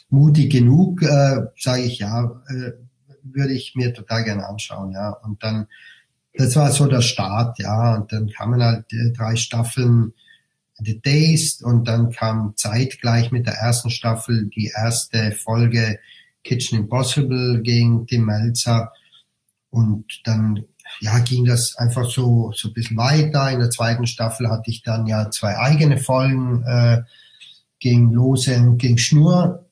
[0.09, 2.73] mutig genug, äh, sage ich, ja, äh,
[3.25, 5.67] würde ich mir total gerne anschauen, ja, und dann,
[6.35, 10.13] das war so der Start, ja, und dann kamen halt äh, drei Staffeln
[10.79, 15.99] The Days und dann kam zeitgleich mit der ersten Staffel die erste Folge
[16.45, 18.93] Kitchen Impossible gegen Tim Melzer.
[19.71, 20.65] Und dann
[21.01, 23.51] ja, ging das einfach so, so ein bisschen weiter.
[23.51, 27.03] In der zweiten Staffel hatte ich dann ja zwei eigene Folgen äh,
[27.79, 29.67] gegen Lose und gegen Schnur.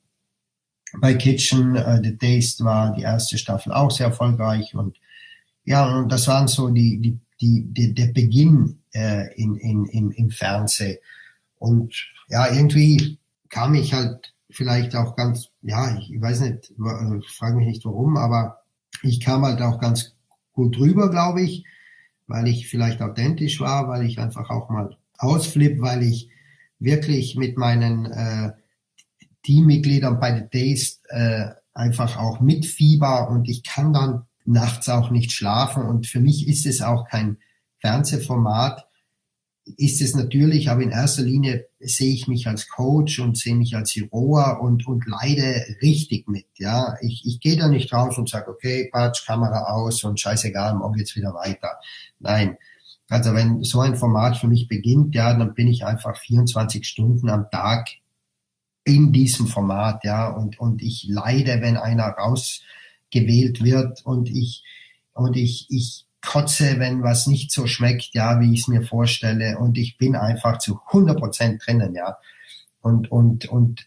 [1.00, 4.74] Bei Kitchen äh, The Days war die erste Staffel auch sehr erfolgreich.
[4.74, 4.96] Und
[5.64, 10.10] ja, und das waren so die, die, die, die der Beginn äh, in, in, im,
[10.10, 10.98] im Fernsehen.
[11.58, 11.94] Und
[12.28, 13.18] ja, irgendwie
[13.48, 18.16] kam ich halt vielleicht auch ganz, ja, ich weiß nicht, äh, frage mich nicht warum,
[18.16, 18.62] aber
[19.02, 20.14] ich kam halt auch ganz
[20.52, 21.64] gut drüber, glaube ich,
[22.26, 26.28] weil ich vielleicht authentisch war, weil ich einfach auch mal ausflipp, weil ich
[26.78, 28.52] wirklich mit meinen äh,
[29.42, 35.32] Teammitgliedern bei The Days äh, einfach auch mitfieber und ich kann dann nachts auch nicht
[35.32, 37.38] schlafen und für mich ist es auch kein
[37.78, 38.86] Fernsehformat,
[39.76, 43.76] ist es natürlich, aber in erster Linie sehe ich mich als Coach und sehe mich
[43.76, 46.46] als Heroer und, und leide richtig mit.
[46.56, 50.74] Ja, ich, ich gehe da nicht raus und sage, okay, Patsch, Kamera aus und scheißegal,
[50.74, 51.78] morgen geht's wieder weiter.
[52.18, 52.56] Nein.
[53.08, 57.28] Also wenn so ein Format für mich beginnt, ja, dann bin ich einfach 24 Stunden
[57.28, 57.88] am Tag
[58.84, 62.16] in diesem Format, ja, und, und ich leide, wenn einer
[63.10, 64.62] rausgewählt wird und ich,
[65.12, 69.58] und ich, ich kotze, wenn was nicht so schmeckt, ja, wie ich es mir vorstelle.
[69.58, 72.18] Und ich bin einfach zu 100 Prozent drinnen, ja.
[72.80, 73.86] Und, und, und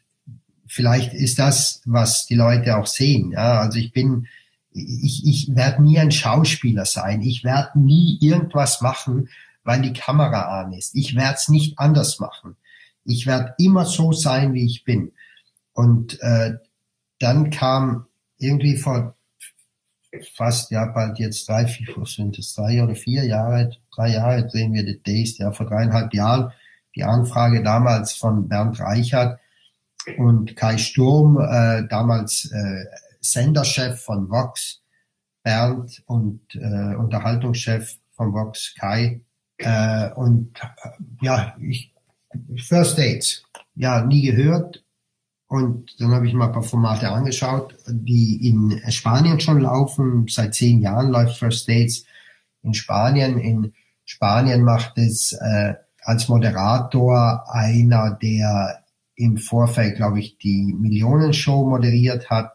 [0.67, 3.59] vielleicht ist das, was die Leute auch sehen, ja.
[3.59, 4.27] Also ich bin,
[4.71, 7.21] ich, ich werde nie ein Schauspieler sein.
[7.21, 9.29] Ich werde nie irgendwas machen,
[9.63, 10.95] weil die Kamera an ist.
[10.95, 12.55] Ich werde es nicht anders machen.
[13.05, 15.11] Ich werde immer so sein, wie ich bin.
[15.73, 16.55] Und äh,
[17.19, 18.07] dann kam
[18.43, 19.15] irgendwie vor
[20.35, 24.73] fast ja bald jetzt drei, vier, sind es drei oder vier Jahre, drei Jahre drehen
[24.73, 26.51] wir The Days, ja vor dreieinhalb Jahren
[26.95, 29.39] die Anfrage damals von Bernd Reichert
[30.17, 32.85] und Kai Sturm, äh, damals äh,
[33.19, 34.81] Senderchef von Vox,
[35.43, 39.21] Bernd und äh, Unterhaltungschef von Vox, Kai.
[39.57, 40.89] Äh, und äh,
[41.21, 41.93] ja, ich,
[42.57, 43.43] First Dates,
[43.75, 44.82] ja, nie gehört,
[45.53, 50.25] und dann habe ich mal ein paar Formate angeschaut, die in Spanien schon laufen.
[50.27, 52.05] Seit zehn Jahren läuft First Dates
[52.63, 53.37] in Spanien.
[53.37, 53.73] In
[54.03, 58.83] Spanien macht es äh, als Moderator einer, der
[59.15, 62.53] im Vorfeld, glaube ich, die Millionenshow moderiert hat.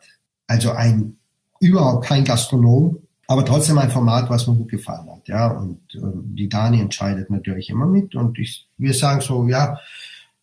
[0.49, 1.18] Also ein
[1.61, 5.28] überhaupt kein Gastronom, aber trotzdem ein Format, was mir gut gefallen hat.
[5.28, 8.16] Ja, und äh, die Dani entscheidet natürlich immer mit.
[8.16, 9.78] Und ich, wir sagen so, ja,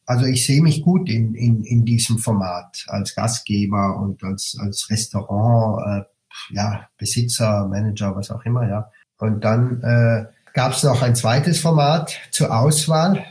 [0.06, 4.90] also ich sehe mich gut in, in, in diesem Format als Gastgeber und als, als
[4.90, 6.06] Restaurant,
[6.52, 8.92] äh, ja, Besitzer, Manager, was auch immer, ja.
[9.18, 13.26] Und dann äh, gab es noch ein zweites Format zur Auswahl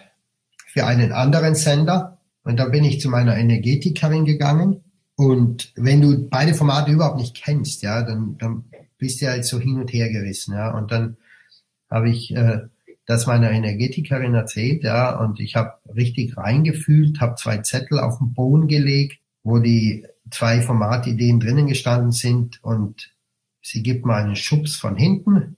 [0.67, 2.19] für einen anderen Sender.
[2.43, 4.83] Und da bin ich zu meiner Energetikerin gegangen.
[5.17, 8.65] Und wenn du beide Formate überhaupt nicht kennst, ja, dann, dann
[8.99, 10.71] bist du jetzt so hin und her gerissen, ja.
[10.71, 11.17] Und dann
[11.91, 12.63] habe ich äh,
[13.07, 18.33] das meiner Energetikerin erzählt, ja, und ich habe richtig reingefühlt, habe zwei Zettel auf den
[18.33, 23.13] Boden gelegt, wo die zwei Formatideen drinnen gestanden sind und
[23.61, 25.57] sie gibt mir einen Schubs von hinten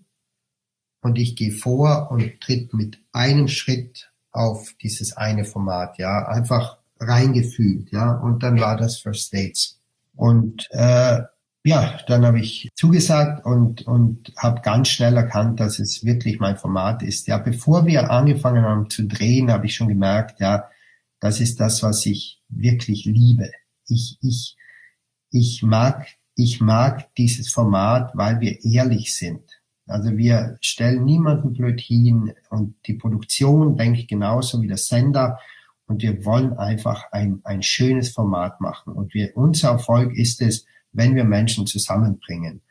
[1.03, 6.79] und ich gehe vor und tritt mit einem Schritt auf dieses eine Format, ja, einfach
[6.99, 9.79] reingefühlt, ja, und dann war das First States.
[10.17, 11.23] Und äh,
[11.67, 16.57] ja, dann habe ich zugesagt und, und habe ganz schnell erkannt, dass es wirklich mein
[16.57, 17.27] Format ist.
[17.27, 20.69] Ja, bevor wir angefangen haben zu drehen, habe ich schon gemerkt, ja,
[21.19, 23.51] das ist das, was ich wirklich liebe.
[23.89, 24.57] Ich, ich,
[25.31, 26.07] ich mag,
[26.37, 29.43] ich mag dieses Format, weil wir ehrlich sind.
[29.89, 35.41] Also wir stellen niemanden blöd hin und die Produktion denkt genauso wie der Sender
[35.87, 38.93] und wir wollen einfach ein, ein schönes Format machen.
[38.93, 40.65] Und wir, unser Erfolg ist es,
[40.97, 42.63] wenn wir Menschen zusammenbringen.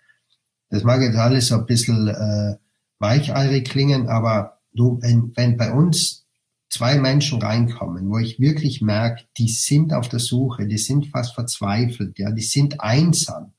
[0.69, 2.55] Das mag jetzt alles so ein bisschen äh,
[2.99, 6.25] weicheirig klingen, aber du, wenn, wenn bei uns
[6.69, 11.35] zwei Menschen reinkommen, wo ich wirklich merke, die sind auf der Suche, die sind fast
[11.35, 13.53] verzweifelt, ja, die sind einsam.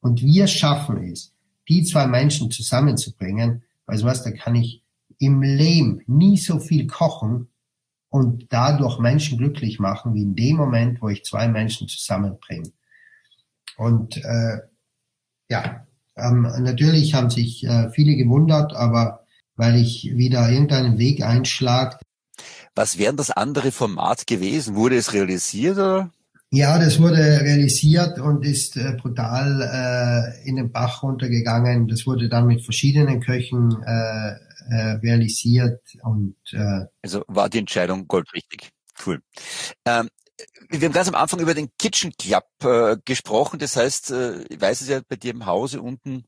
[0.00, 1.32] Und wir schaffen es,
[1.68, 4.82] die zwei Menschen zusammenzubringen, weißt du was, da kann ich
[5.18, 7.48] im Leben nie so viel kochen
[8.08, 12.72] und dadurch Menschen glücklich machen, wie in dem Moment, wo ich zwei Menschen zusammenbringe.
[13.76, 14.58] Und äh,
[15.48, 19.24] ja, ähm, natürlich haben sich äh, viele gewundert, aber
[19.56, 22.00] weil ich wieder irgendeinen Weg einschlag.
[22.74, 24.76] Was wäre das andere Format gewesen?
[24.76, 26.10] Wurde es realisiert oder?
[26.50, 29.62] Ja, das wurde realisiert und ist äh, brutal
[30.42, 31.88] äh, in den Bach runtergegangen.
[31.88, 34.36] Das wurde dann mit verschiedenen Köchen äh,
[34.70, 38.70] äh, realisiert und äh, also war die Entscheidung goldrichtig.
[39.04, 39.20] Cool.
[39.86, 40.08] Ähm,
[40.68, 43.58] wir haben ganz am Anfang über den Kitchen Club äh, gesprochen.
[43.58, 46.24] Das heißt, äh, ich weiß es ja bei dir im Hause unten,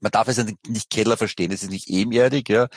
[0.00, 2.68] man darf es ja nicht Keller verstehen, es ist nicht ebenerdig, ja.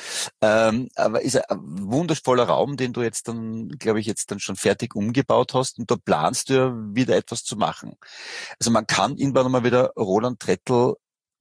[0.42, 4.56] Ähm, aber ist ein wundervoller Raum, den du jetzt dann, glaube ich, jetzt dann schon
[4.56, 7.94] fertig umgebaut hast und da planst du ja wieder etwas zu machen.
[8.60, 10.96] Also man kann irgendwann mal wieder Roland Trettel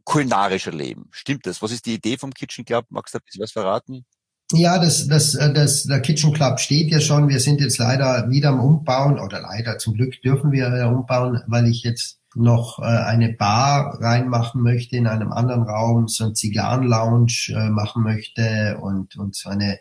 [0.05, 1.09] kulinarisch erleben.
[1.13, 1.63] Stimmt das?
[1.63, 2.87] Was ist die Idee vom Kitchen Club?
[2.91, 4.05] Magst du ein bisschen was verraten?
[4.53, 7.29] Ja, das, das, äh, das, der Kitchen Club steht ja schon.
[7.29, 11.67] Wir sind jetzt leider wieder am Umbauen oder leider zum Glück dürfen wir umbauen, weil
[11.67, 17.53] ich jetzt noch äh, eine Bar reinmachen möchte in einem anderen Raum, so ein Zigarren-Lounge
[17.55, 19.79] äh, machen möchte und, und so eine,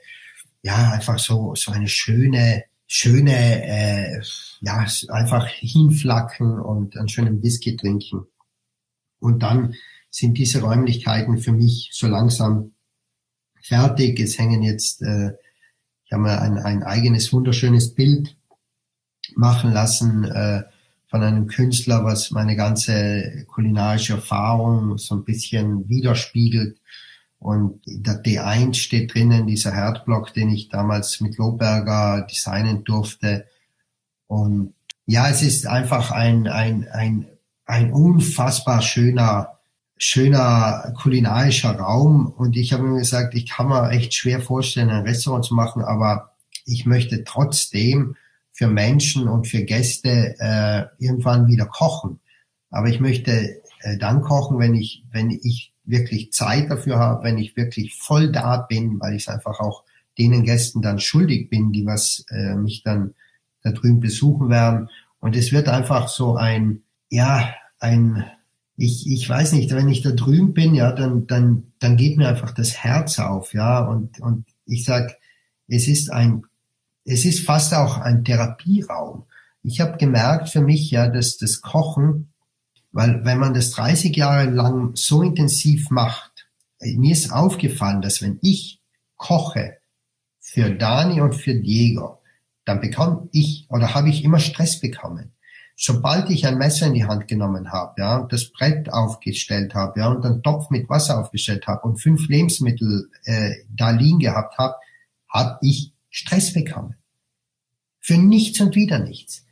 [0.61, 4.21] ja, einfach so, so eine schöne, schöne, äh,
[4.61, 8.27] ja, einfach hinflacken und einen schönen Whisky trinken.
[9.19, 9.73] Und dann
[10.09, 12.72] sind diese Räumlichkeiten für mich so langsam
[13.63, 14.19] fertig.
[14.19, 15.33] Es hängen jetzt, äh,
[16.05, 18.37] ich habe mir ein, ein eigenes wunderschönes Bild
[19.35, 20.63] machen lassen, äh,
[21.13, 26.79] von einem Künstler, was meine ganze kulinarische Erfahrung so ein bisschen widerspiegelt.
[27.37, 33.45] Und der D1 steht drinnen, dieser Herdblock, den ich damals mit Lohberger designen durfte.
[34.25, 34.73] Und
[35.05, 37.27] ja, es ist einfach ein, ein, ein,
[37.65, 39.59] ein unfassbar schöner,
[39.97, 42.27] schöner kulinarischer Raum.
[42.27, 45.83] Und ich habe mir gesagt, ich kann mir echt schwer vorstellen, ein Restaurant zu machen,
[45.83, 46.31] aber
[46.65, 48.15] ich möchte trotzdem
[48.51, 52.19] für Menschen und für Gäste äh, irgendwann wieder kochen.
[52.69, 57.37] Aber ich möchte äh, dann kochen, wenn ich, wenn ich wirklich Zeit dafür habe, wenn
[57.37, 59.83] ich wirklich voll da bin, weil ich es einfach auch
[60.17, 63.15] denen Gästen dann schuldig bin, die was äh, mich dann
[63.63, 64.89] da drüben besuchen werden.
[65.19, 68.25] Und es wird einfach so ein, ja, ein,
[68.77, 72.27] ich, ich weiß nicht, wenn ich da drüben bin, ja, dann, dann, dann geht mir
[72.27, 75.17] einfach das Herz auf, ja, und, und ich sag,
[75.67, 76.43] es ist ein
[77.05, 79.25] es ist fast auch ein Therapieraum.
[79.61, 82.33] Ich habe gemerkt für mich ja, dass das Kochen,
[82.91, 86.47] weil wenn man das 30 Jahre lang so intensiv macht,
[86.79, 88.81] mir ist aufgefallen, dass wenn ich
[89.15, 89.77] koche
[90.39, 92.19] für Dani und für Diego,
[92.65, 95.31] dann bekomme ich oder habe ich immer Stress bekommen.
[95.85, 99.99] Sobald ich ein Messer in die Hand genommen habe, ja, und das Brett aufgestellt habe,
[99.99, 104.57] ja, und einen Topf mit Wasser aufgestellt habe und fünf Lebensmittel äh, da liegen gehabt
[104.57, 104.75] habe,
[105.27, 106.95] habe ich Stress bekommen.
[107.99, 109.45] Für nichts und wieder nichts.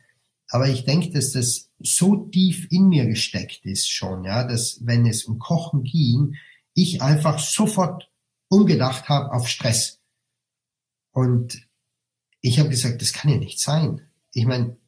[0.48, 5.04] Aber ich denke, dass das so tief in mir gesteckt ist schon, ja, dass wenn
[5.04, 6.36] es um Kochen ging,
[6.72, 8.08] ich einfach sofort
[8.48, 10.00] umgedacht habe auf Stress.
[11.10, 11.68] Und
[12.40, 14.00] ich habe gesagt, das kann ja nicht sein.
[14.32, 14.78] Ich meine,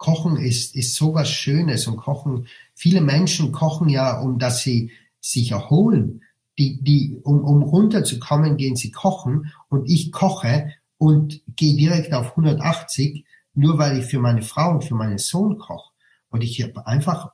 [0.00, 4.90] Kochen ist, ist so was Schönes und Kochen, viele Menschen kochen ja, um dass sie
[5.20, 6.22] sich erholen.
[6.58, 12.32] Die, die, um, um runterzukommen, gehen sie kochen und ich koche, und gehe direkt auf
[12.32, 13.24] 180,
[13.54, 15.92] nur weil ich für meine Frau und für meinen Sohn koche.
[16.28, 17.32] Und ich habe einfach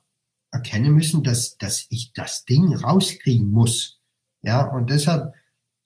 [0.51, 3.99] erkennen müssen, dass, dass ich das Ding rauskriegen muss.
[4.41, 5.33] Ja, und deshalb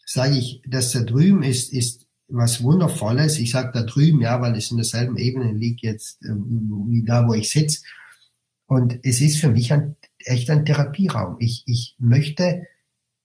[0.05, 2.00] sage ich, dass da drüben ist, ist
[2.31, 3.37] was Wundervolles.
[3.39, 7.27] Ich sage da drüben, ja, weil es in derselben Ebene liegt jetzt, äh, wie da,
[7.27, 7.79] wo ich sitze.
[8.65, 11.35] Und es ist für mich ein, echt ein Therapieraum.
[11.39, 12.63] Ich, ich möchte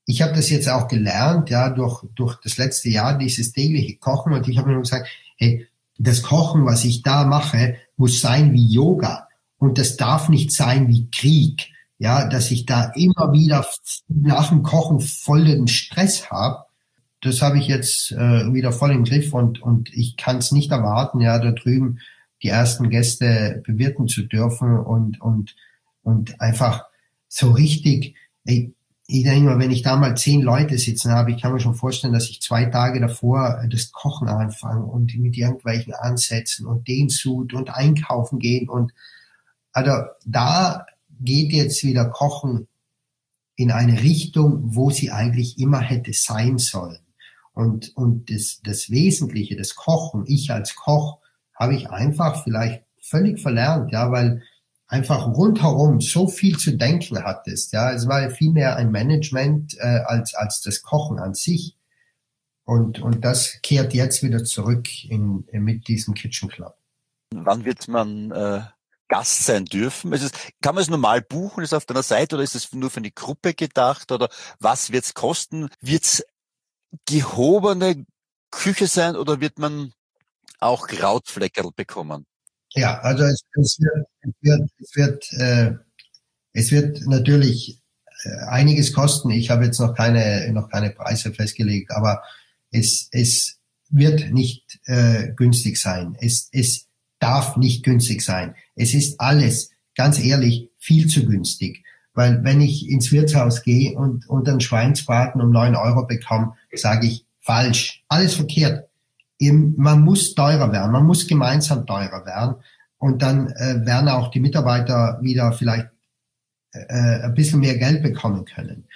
[0.07, 4.33] ich habe das jetzt auch gelernt, ja, durch, durch das letzte Jahr, dieses tägliche Kochen.
[4.33, 5.67] Und ich habe mir gesagt, hey,
[5.99, 9.27] das Kochen, was ich da mache, muss sein wie Yoga.
[9.59, 11.73] Und das darf nicht sein wie Krieg.
[11.99, 13.67] Ja, dass ich da immer wieder
[14.09, 16.66] nach dem Kochen vollen Stress habe.
[17.27, 20.71] Das habe ich jetzt äh, wieder voll im Griff und, und ich kann es nicht
[20.71, 21.99] erwarten, ja, da drüben
[22.43, 25.57] die ersten Gäste bewirten zu dürfen und, und,
[26.03, 26.85] und einfach
[27.27, 28.15] so richtig,
[28.45, 28.73] ey,
[29.09, 31.75] ich denke mal, wenn ich da mal zehn Leute sitzen habe, ich kann mir schon
[31.75, 37.09] vorstellen, dass ich zwei Tage davor das Kochen anfange und mit irgendwelchen Ansätzen und den
[37.09, 38.93] Sud und einkaufen gehen und
[39.73, 39.93] also
[40.25, 40.87] da
[41.21, 42.69] geht jetzt wieder Kochen
[43.57, 46.99] in eine Richtung, wo sie eigentlich immer hätte sein sollen.
[47.57, 51.21] Und, und das, das Wesentliche, das Kochen, ich als Koch,
[51.55, 54.43] habe ich einfach vielleicht völlig verlernt, ja, weil
[54.87, 57.73] einfach rundherum so viel zu denken hattest.
[57.73, 61.79] Ja, es war viel mehr ein Management äh, als als das Kochen an sich.
[62.65, 66.77] Und und das kehrt jetzt wieder zurück in, in mit diesem Kitchen Club.
[67.35, 68.61] Wann wird man äh,
[69.09, 70.13] Gast sein dürfen?
[70.13, 71.63] Ist es, kann man es normal buchen?
[71.63, 74.13] Ist es auf deiner Seite oder ist es nur für eine Gruppe gedacht?
[74.13, 74.29] Oder
[74.61, 75.71] was wird es kosten?
[75.81, 76.27] Wird es
[77.07, 78.05] gehobene
[78.51, 79.93] Küche sein oder wird man
[80.59, 82.27] auch Krautfleckerl bekommen?
[82.71, 85.75] Ja, also es, es wird, es wird, es wird, äh,
[86.53, 87.83] es wird natürlich
[88.25, 89.31] äh, einiges kosten.
[89.31, 92.23] Ich habe jetzt noch keine, noch keine Preise festgelegt, aber
[92.71, 93.59] es, es
[93.89, 96.17] wird nicht äh, günstig sein.
[96.21, 96.87] Es, es
[97.19, 98.55] darf nicht günstig sein.
[98.75, 101.85] Es ist alles, ganz ehrlich, viel zu günstig.
[102.15, 107.07] Weil wenn ich ins Wirtshaus gehe und, und einen Schweinsbraten um neun Euro bekomme, sage
[107.07, 108.05] ich falsch.
[108.09, 108.87] Alles verkehrt
[109.41, 112.57] man muss teurer werden, man muss gemeinsam teurer werden
[112.99, 115.89] und dann äh, werden auch die Mitarbeiter wieder vielleicht
[116.73, 118.87] äh, ein bisschen mehr Geld bekommen können.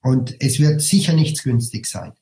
[0.00, 2.12] Und es wird sicher nichts günstig sein.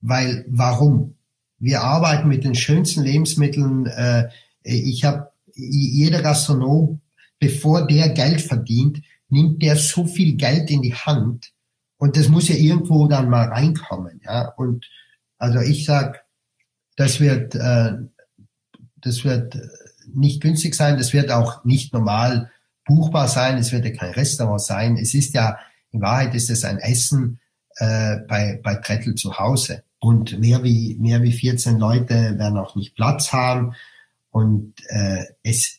[0.00, 1.16] Weil warum?
[1.58, 3.86] Wir arbeiten mit den schönsten Lebensmitteln.
[3.86, 4.28] Äh,
[4.62, 7.00] ich habe jeder Gastronom,
[7.38, 11.52] bevor der Geld verdient, nimmt der so viel Geld in die Hand
[11.98, 14.20] und das muss ja irgendwo dann mal reinkommen.
[14.24, 14.48] Ja?
[14.56, 14.88] Und
[15.38, 16.24] also ich sag
[16.98, 17.92] das wird, äh,
[18.96, 19.56] das wird
[20.12, 20.98] nicht günstig sein.
[20.98, 22.50] Das wird auch nicht normal
[22.84, 23.56] buchbar sein.
[23.56, 24.96] Es wird ja kein Restaurant sein.
[24.96, 25.58] Es ist ja,
[25.92, 27.38] in Wahrheit ist es ein Essen
[27.76, 29.84] äh, bei, bei Trettel zu Hause.
[30.00, 33.74] Und mehr wie, mehr wie 14 Leute werden auch nicht Platz haben.
[34.30, 35.78] Und äh, es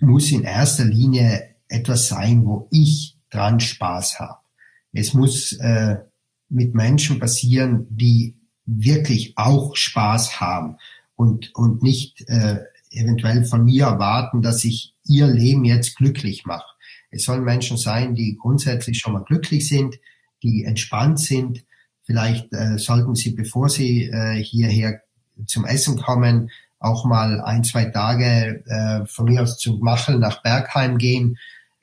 [0.00, 4.38] muss in erster Linie etwas sein, wo ich dran Spaß habe.
[4.94, 5.96] Es muss äh,
[6.48, 10.76] mit Menschen passieren, die wirklich auch Spaß haben
[11.16, 16.74] und, und nicht äh, eventuell von mir erwarten, dass ich ihr Leben jetzt glücklich mache.
[17.10, 19.96] Es sollen Menschen sein, die grundsätzlich schon mal glücklich sind,
[20.42, 21.64] die entspannt sind.
[22.02, 25.00] Vielleicht äh, sollten sie, bevor sie äh, hierher
[25.46, 30.42] zum Essen kommen, auch mal ein, zwei Tage äh, von mir aus zum Machen nach
[30.42, 31.38] Bergheim gehen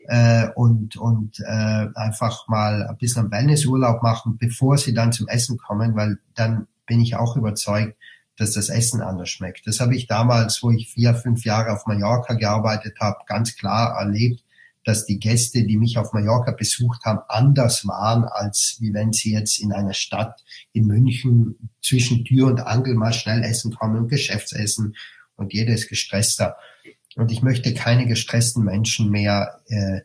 [0.08, 5.58] äh, und, und äh, einfach mal ein bisschen Wellnessurlaub machen, bevor sie dann zum Essen
[5.58, 7.96] kommen, weil dann bin ich auch überzeugt,
[8.38, 9.68] dass das Essen anders schmeckt.
[9.68, 13.98] Das habe ich damals, wo ich vier, fünf Jahre auf Mallorca gearbeitet habe, ganz klar
[14.00, 14.44] erlebt,
[14.84, 19.34] dass die Gäste, die mich auf Mallorca besucht haben, anders waren, als wie wenn sie
[19.34, 20.44] jetzt in einer Stadt
[20.74, 24.96] in München zwischen Tür und Angel mal schnell essen kommen und Geschäftsessen
[25.36, 26.58] und jeder ist gestresster.
[27.16, 30.02] Und ich möchte keine gestressten Menschen mehr äh,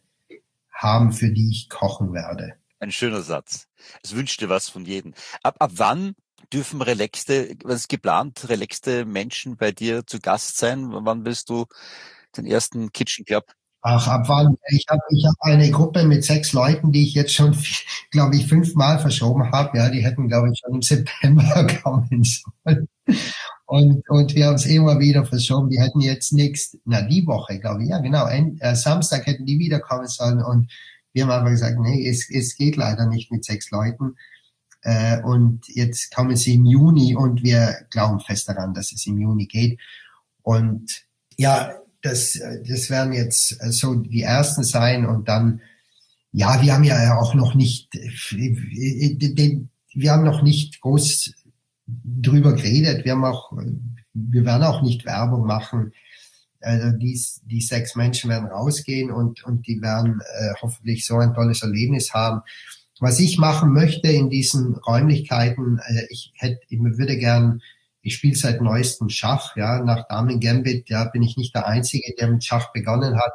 [0.73, 2.55] haben, für die ich kochen werde.
[2.79, 3.69] Ein schöner Satz.
[4.03, 5.15] Es wünscht dir was von jedem.
[5.43, 6.15] Ab, ab wann
[6.53, 10.89] dürfen relaxte, was ist geplant, relaxte Menschen bei dir zu Gast sein?
[10.91, 11.67] Wann willst du
[12.37, 13.45] den ersten Kitchen Club?
[13.83, 14.57] Ach, ab wann?
[14.71, 17.57] Ich habe ich hab eine Gruppe mit sechs Leuten, die ich jetzt schon,
[18.11, 19.79] glaube ich, fünfmal verschoben habe.
[19.79, 22.89] Ja, die hätten, glaube ich, schon im September kommen sollen.
[23.67, 25.71] Und, und wir haben es immer wieder verschoben.
[25.71, 29.45] Die hätten jetzt nächst, na die Woche, glaube ich, ja genau, end, äh, Samstag hätten
[29.45, 30.41] die wieder kommen sollen.
[30.41, 30.71] Und
[31.13, 34.17] wir haben einfach gesagt, nee, es, es geht leider nicht mit sechs Leuten.
[34.83, 39.19] Äh, und jetzt kommen sie im Juni und wir glauben fest daran, dass es im
[39.19, 39.81] Juni geht.
[40.43, 41.03] Und
[41.37, 42.39] ja, das,
[42.69, 45.61] das werden jetzt so die ersten sein und dann,
[46.31, 47.93] ja, wir haben ja auch noch nicht,
[49.95, 51.33] wir haben noch nicht groß
[51.87, 53.05] drüber geredet.
[53.05, 53.53] Wir haben auch,
[54.13, 55.93] wir werden auch nicht Werbung machen.
[56.61, 61.35] Also die, die sechs Menschen werden rausgehen und, und die werden äh, hoffentlich so ein
[61.35, 62.41] tolles Erlebnis haben.
[62.99, 67.61] Was ich machen möchte in diesen Räumlichkeiten, äh, ich hätte, ich würde gern,
[68.01, 72.15] ich spiele seit neuestem Schach, ja, nach Damen Gambit, ja, bin ich nicht der Einzige,
[72.19, 73.33] der mit Schach begonnen hat.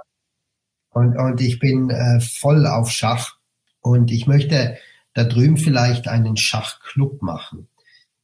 [0.89, 3.37] Und, und ich bin äh, voll auf Schach.
[3.81, 4.77] Und ich möchte
[5.13, 7.67] da drüben vielleicht einen Schachclub machen.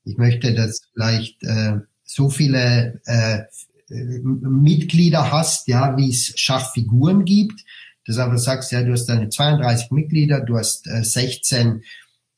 [0.08, 3.40] Ich möchte, dass vielleicht äh, so viele äh,
[3.90, 7.64] Mitglieder hast, ja, wie es Schachfiguren gibt,
[8.06, 11.84] dass einfach sagst, ja, du hast deine 32 Mitglieder, du hast äh, 16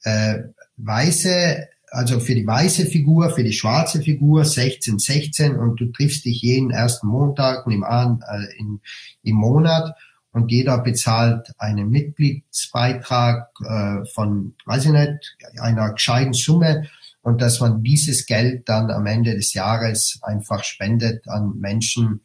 [0.04, 0.40] äh,
[0.78, 6.26] weiße, also für die weiße Figur, für die schwarze Figur 16, 16 und du triffst
[6.26, 8.80] dich jeden ersten Montag im, äh, in,
[9.24, 9.96] im Monat
[10.32, 16.88] und jeder bezahlt einen Mitgliedsbeitrag äh, von, weiß ich nicht, einer gescheiten Summe
[17.30, 22.22] und dass man dieses Geld dann am Ende des Jahres einfach spendet an Menschen,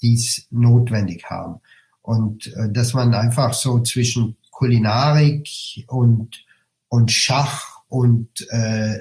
[0.00, 1.60] die es notwendig haben.
[2.00, 5.46] Und äh, dass man einfach so zwischen Kulinarik
[5.86, 6.46] und,
[6.88, 8.98] und Schach und äh,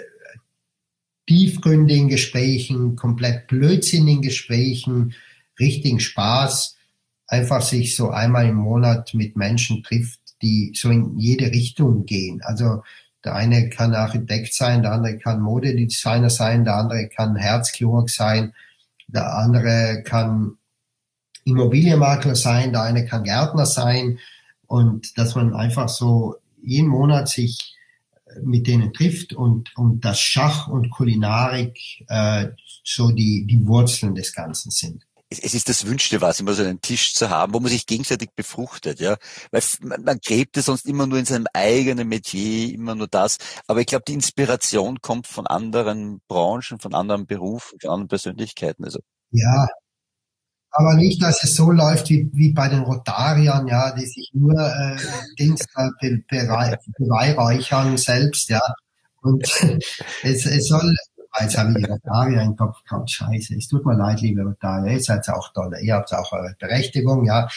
[1.28, 5.16] tiefgründigen Gesprächen, komplett blödsinnigen Gesprächen,
[5.58, 6.76] richtigen Spaß,
[7.28, 12.42] einfach sich so einmal im Monat mit Menschen trifft, die so in jede Richtung gehen.
[12.44, 12.84] Also
[13.28, 18.54] der eine kann Architekt sein, der andere kann Modedesigner sein, der andere kann Herzchirurg sein,
[19.08, 20.58] der andere kann
[21.44, 24.20] Immobilienmakler sein, der eine kann Gärtner sein.
[24.66, 27.76] Und dass man einfach so jeden Monat sich
[28.44, 32.48] mit denen trifft und, und das Schach und Kulinarik äh,
[32.86, 36.82] so die, die Wurzeln des Ganzen sind es ist das Wünschte was, immer so einen
[36.82, 39.18] Tisch zu haben, wo man sich gegenseitig befruchtet, ja.
[39.52, 43.38] Weil man, man gräbt es sonst immer nur in seinem eigenen Metier, immer nur das.
[43.68, 48.86] Aber ich glaube, die Inspiration kommt von anderen Branchen, von anderen Berufen, von anderen Persönlichkeiten.
[48.86, 49.00] Also.
[49.32, 49.68] Ja,
[50.72, 54.54] aber nicht, dass es so läuft wie, wie bei den Rotariern, ja, die sich nur
[54.54, 54.98] äh,
[55.40, 58.62] Dings äh, beweihräuchern selbst, ja.
[59.22, 59.44] Und
[60.24, 60.96] es, es soll,
[61.42, 64.94] jetzt habe ich die Rotarier im Kopf gehabt, scheiße, es tut mir leid, liebe Rotarier,
[64.94, 67.48] ihr seid auch toll, ihr habt auch eure Berechtigung, ja.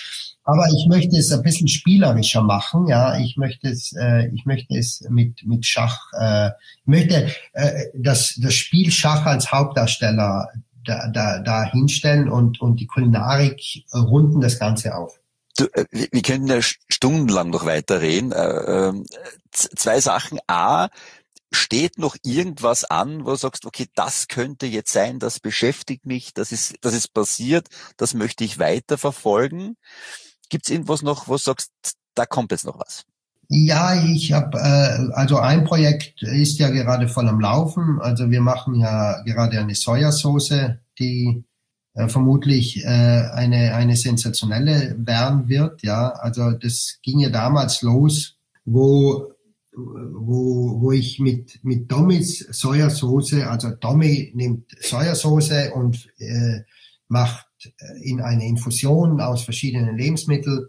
[0.45, 3.19] Aber ich möchte es ein bisschen spielerischer machen, ja.
[3.19, 8.35] Ich möchte es, äh, ich möchte es mit mit Schach, äh, ich möchte äh, das
[8.41, 10.49] das Spiel Schach als Hauptdarsteller
[10.85, 13.61] da, da, da hinstellen und, und die Kulinarik
[13.95, 15.21] runden das Ganze auf.
[15.57, 18.33] Du, äh, wir könnten ja stundenlang noch weiterreden.
[18.33, 19.07] Äh, ähm,
[19.51, 20.39] zwei Sachen.
[20.47, 20.89] A,
[21.53, 26.33] steht noch irgendwas an, wo du sagst, okay, das könnte jetzt sein, das beschäftigt mich,
[26.35, 29.77] das ist, das ist passiert, das möchte ich weiterverfolgen.
[30.49, 31.73] Gibt es irgendwas noch, wo du sagst,
[32.15, 33.05] da kommt jetzt noch was?
[33.49, 38.01] Ja, ich habe äh, also ein Projekt ist ja gerade voll am Laufen.
[38.01, 41.43] Also wir machen ja gerade eine Sojasauce, die
[41.95, 45.83] äh, vermutlich äh, eine eine sensationelle werden wird.
[45.83, 49.33] Ja, also das ging ja damals los, wo
[50.13, 56.61] wo, wo ich mit, mit Tommys Sojasauce, also Tommy nimmt Sojasauce und äh,
[57.09, 57.47] macht
[58.03, 60.67] in eine Infusion aus verschiedenen Lebensmitteln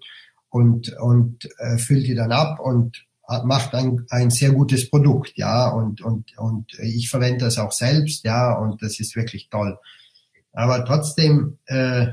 [0.49, 3.05] und, und äh, füllt die dann ab und
[3.43, 8.25] macht ein, ein sehr gutes Produkt, ja, und, und, und ich verwende das auch selbst,
[8.25, 9.77] ja, und das ist wirklich toll.
[10.51, 12.07] Aber trotzdem, äh,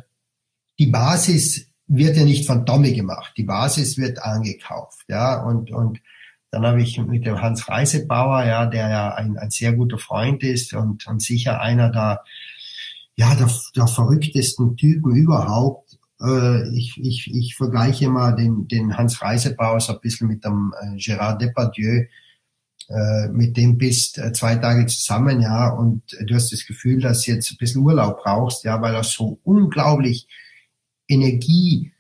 [0.79, 6.01] die Basis wird ja nicht von Tommy gemacht, die Basis wird angekauft, ja, und, und
[6.51, 10.43] dann habe ich mit dem Hans Reisebauer, ja, der ja ein, ein sehr guter Freund
[10.43, 12.25] ist und, und sicher einer der,
[13.17, 19.21] ja, der, der verrücktesten Typen überhaupt, äh, ich, ich, ich vergleiche mal den, den Hans
[19.21, 22.05] Reisebauer so ein bisschen mit dem äh, Gérard Depardieu.
[22.89, 27.23] Äh, mit dem bist äh, zwei Tage zusammen, ja, und du hast das Gefühl, dass
[27.23, 30.27] du jetzt ein bisschen Urlaub brauchst, ja, weil er so unglaublich
[31.07, 31.93] Energie,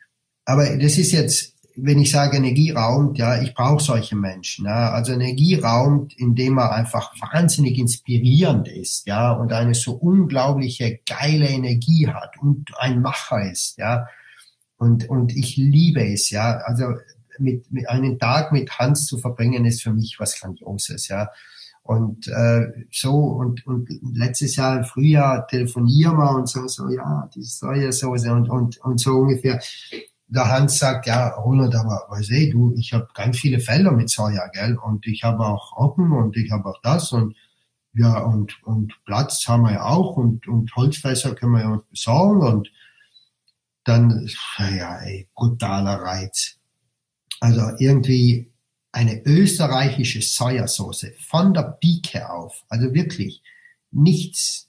[0.46, 4.66] aber das ist jetzt wenn ich sage Energie raumt, ja, ich brauche solche Menschen.
[4.66, 4.90] Ja.
[4.90, 11.48] Also Energie raumt, indem er einfach wahnsinnig inspirierend ist, ja, und eine so unglaubliche geile
[11.48, 14.06] Energie hat und ein Macher ist, ja.
[14.76, 16.58] Und, und ich liebe es, ja.
[16.58, 16.94] Also
[17.38, 21.30] mit, mit einen Tag mit Hans zu verbringen, ist für mich was Grandioses, ja.
[21.82, 27.30] Und äh, so, und, und letztes Jahr im Frühjahr telefonieren wir und so, so, ja,
[27.34, 29.58] die Sojasauce und, und, und so ungefähr
[30.28, 34.10] der Hans sagt, ja, Ronald, aber weiß ich, du, ich habe ganz viele Felder mit
[34.10, 34.76] Soja, gell?
[34.76, 37.34] Und ich habe auch Roggen und ich habe auch das und
[37.94, 41.84] ja, und, und Platz haben wir ja auch und, und Holzfässer können wir ja uns
[41.90, 42.70] besorgen und
[43.84, 46.58] dann, ja, ey, brutaler Reiz.
[47.40, 48.52] Also irgendwie
[48.92, 53.42] eine österreichische Sojasauce von der Pike auf, also wirklich
[53.90, 54.68] nichts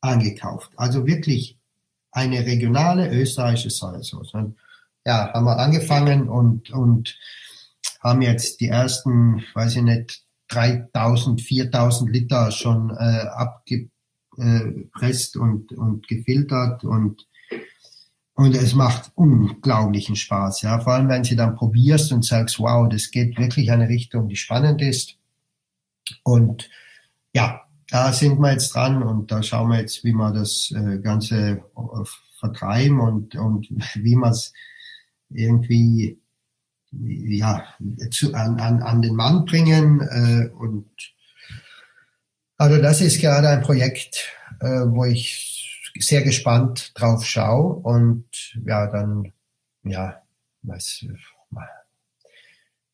[0.00, 1.58] angekauft, also wirklich
[2.12, 4.34] eine regionale österreichische Sojasauce.
[4.34, 4.56] Und
[5.04, 7.18] ja, haben wir angefangen und, und
[8.02, 13.26] haben jetzt die ersten, weiß ich nicht, 3000, 4000 Liter schon äh,
[14.36, 17.26] abgepresst und, und gefiltert und
[18.40, 20.80] und es macht unglaublichen Spaß, ja.
[20.80, 24.36] Vor allem, wenn sie dann probierst und sagst, wow, das geht wirklich eine Richtung, die
[24.36, 25.18] spannend ist.
[26.22, 26.70] Und
[27.34, 31.00] ja, da sind wir jetzt dran und da schauen wir jetzt, wie wir das äh,
[31.00, 31.36] Ganze
[31.76, 32.04] äh,
[32.38, 34.54] vertreiben und, und wie man es
[35.30, 36.20] irgendwie
[36.92, 37.64] ja,
[38.10, 40.00] zu, an, an, an den Mann bringen.
[40.00, 40.90] Äh, und
[42.56, 44.28] also das ist gerade ein Projekt,
[44.60, 48.24] äh, wo ich sehr gespannt drauf schaue und
[48.64, 49.32] ja, dann,
[49.82, 50.22] ja,
[50.62, 51.04] was,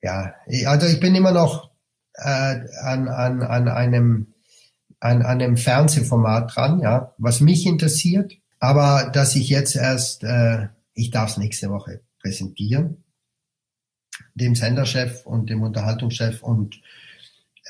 [0.02, 0.34] ja,
[0.66, 1.70] also ich bin immer noch
[2.14, 4.34] äh, an, an, an einem
[4.98, 10.68] an, an einem Fernsehformat dran, ja, was mich interessiert, aber dass ich jetzt erst, äh,
[10.94, 13.04] ich darf es nächste Woche präsentieren,
[14.34, 16.42] dem Senderchef und dem Unterhaltungschef.
[16.42, 16.80] Und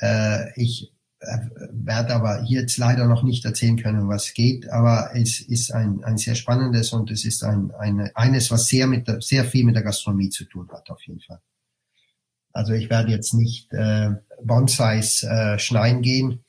[0.01, 1.37] äh, ich äh,
[1.71, 6.17] werde aber jetzt leider noch nicht erzählen können, was geht, aber es ist ein, ein
[6.17, 9.75] sehr spannendes und es ist ein, eine, eines, was sehr mit der, sehr viel mit
[9.75, 11.39] der Gastronomie zu tun hat, auf jeden Fall.
[12.51, 14.11] Also ich werde jetzt nicht äh,
[14.43, 16.43] Bonsais äh, schneiden gehen.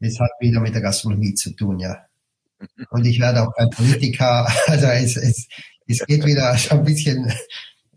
[0.00, 2.06] Es hat wieder mit der Gastronomie zu tun, ja.
[2.90, 5.48] Und ich werde auch kein Politiker, also es, es,
[5.88, 7.32] es geht wieder so ein bisschen,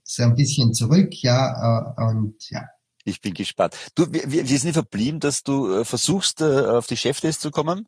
[0.04, 2.64] so ein bisschen zurück, ja, äh, und ja.
[3.04, 3.76] Ich bin gespannt.
[3.96, 7.88] Du, wir, wir sind verblieben, dass du äh, versuchst, äh, auf die Chefliste zu kommen.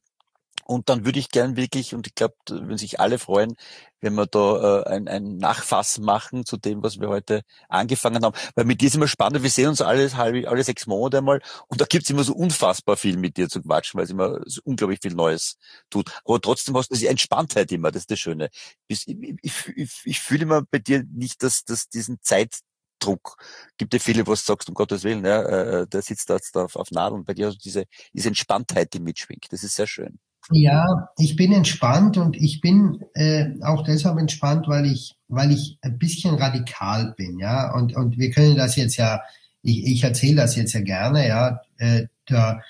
[0.65, 3.55] Und dann würde ich gern wirklich, und ich glaube, wenn sich alle freuen,
[4.01, 8.35] wenn wir da äh, ein, ein Nachfassen machen zu dem, was wir heute angefangen haben.
[8.55, 11.81] Weil mit dir ist immer spannend, wir sehen uns alle, alle, sechs Monate einmal und
[11.81, 14.99] da gibt's immer so unfassbar viel mit dir zu quatschen, weil es immer so unglaublich
[15.01, 15.57] viel Neues
[15.89, 16.11] tut.
[16.25, 18.49] Aber trotzdem hast du diese Entspanntheit immer, das ist das Schöne.
[18.87, 22.59] Ich, ich, ich, ich fühle immer bei dir nicht, dass, dass diesen Zeit
[22.99, 23.37] Druck.
[23.77, 25.41] Gibt ja viele, was sagst, um Gottes Willen, ja,
[25.81, 27.25] äh, der sitzt da jetzt auf, auf Nadeln.
[27.25, 29.51] Bei dir hast du diese, diese Entspanntheit, die mitschwingt.
[29.51, 30.19] Das ist sehr schön.
[30.51, 35.77] Ja, ich bin entspannt und ich bin äh, auch deshalb entspannt, weil ich, weil ich
[35.81, 37.73] ein bisschen radikal bin, ja.
[37.73, 39.21] Und und wir können das jetzt ja,
[39.61, 41.61] ich, ich erzähle das jetzt ja gerne, ja.
[41.77, 42.61] Äh, der,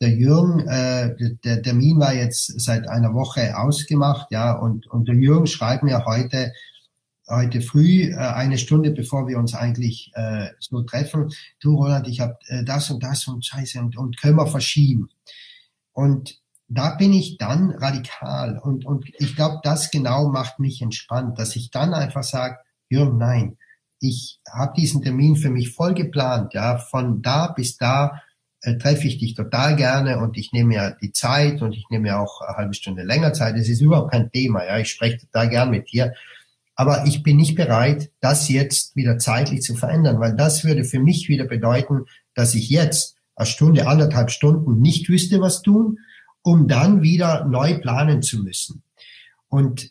[0.00, 1.14] der Jürgen, äh,
[1.44, 4.52] der Termin war jetzt seit einer Woche ausgemacht, ja.
[4.52, 6.52] Und und der Jürgen schreibt mir heute
[7.28, 12.20] heute früh, äh, eine Stunde bevor wir uns eigentlich äh, so treffen, du Roland, ich
[12.20, 15.08] habe äh, das und das und Scheiße und, und können wir verschieben.
[15.92, 16.38] Und
[16.68, 21.56] da bin ich dann radikal und, und ich glaube, das genau macht mich entspannt, dass
[21.56, 22.58] ich dann einfach sage,
[22.88, 23.58] Jürgen, nein,
[24.00, 28.22] ich habe diesen Termin für mich voll geplant, ja, von da bis da
[28.62, 32.08] äh, treffe ich dich total gerne und ich nehme ja die Zeit und ich nehme
[32.08, 33.56] ja auch eine halbe Stunde länger Zeit.
[33.56, 36.14] Das ist überhaupt kein Thema, ja, ich spreche total gern mit dir.
[36.76, 40.98] Aber ich bin nicht bereit, das jetzt wieder zeitlich zu verändern, weil das würde für
[40.98, 45.98] mich wieder bedeuten, dass ich jetzt eine Stunde, anderthalb Stunden nicht wüsste, was tun
[46.44, 48.82] um dann wieder neu planen zu müssen.
[49.48, 49.90] Und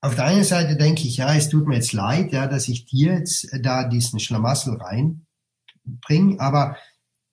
[0.00, 2.84] auf der einen Seite denke ich, ja, es tut mir jetzt leid, ja, dass ich
[2.84, 6.76] dir jetzt da diesen Schlamassel reinbringe, aber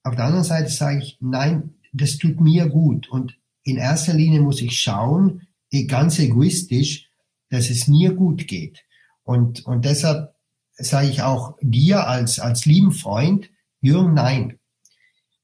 [0.04, 3.08] auf der anderen Seite sage ich, nein, das tut mir gut.
[3.08, 7.10] Und in erster Linie muss ich schauen, eh, ganz egoistisch,
[7.50, 8.84] dass es mir gut geht.
[9.24, 10.34] Und, und deshalb
[10.74, 13.50] sage ich auch dir als, als lieben Freund,
[13.80, 14.58] Jürgen, nein.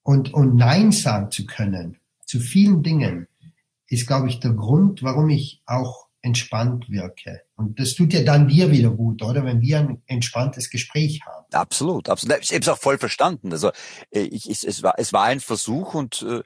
[0.02, 1.98] Und, und Nein sagen zu können,
[2.28, 3.26] zu vielen Dingen
[3.88, 7.42] ist, glaube ich, der Grund, warum ich auch entspannt wirke.
[7.56, 9.44] Und das tut ja dann dir wieder gut, oder?
[9.44, 11.46] Wenn wir ein entspanntes Gespräch haben.
[11.52, 12.38] Absolut, absolut.
[12.42, 13.52] Ich habe es auch voll verstanden.
[13.52, 13.70] Also
[14.10, 16.42] äh, ich, ich, es, war, es war ein Versuch und äh,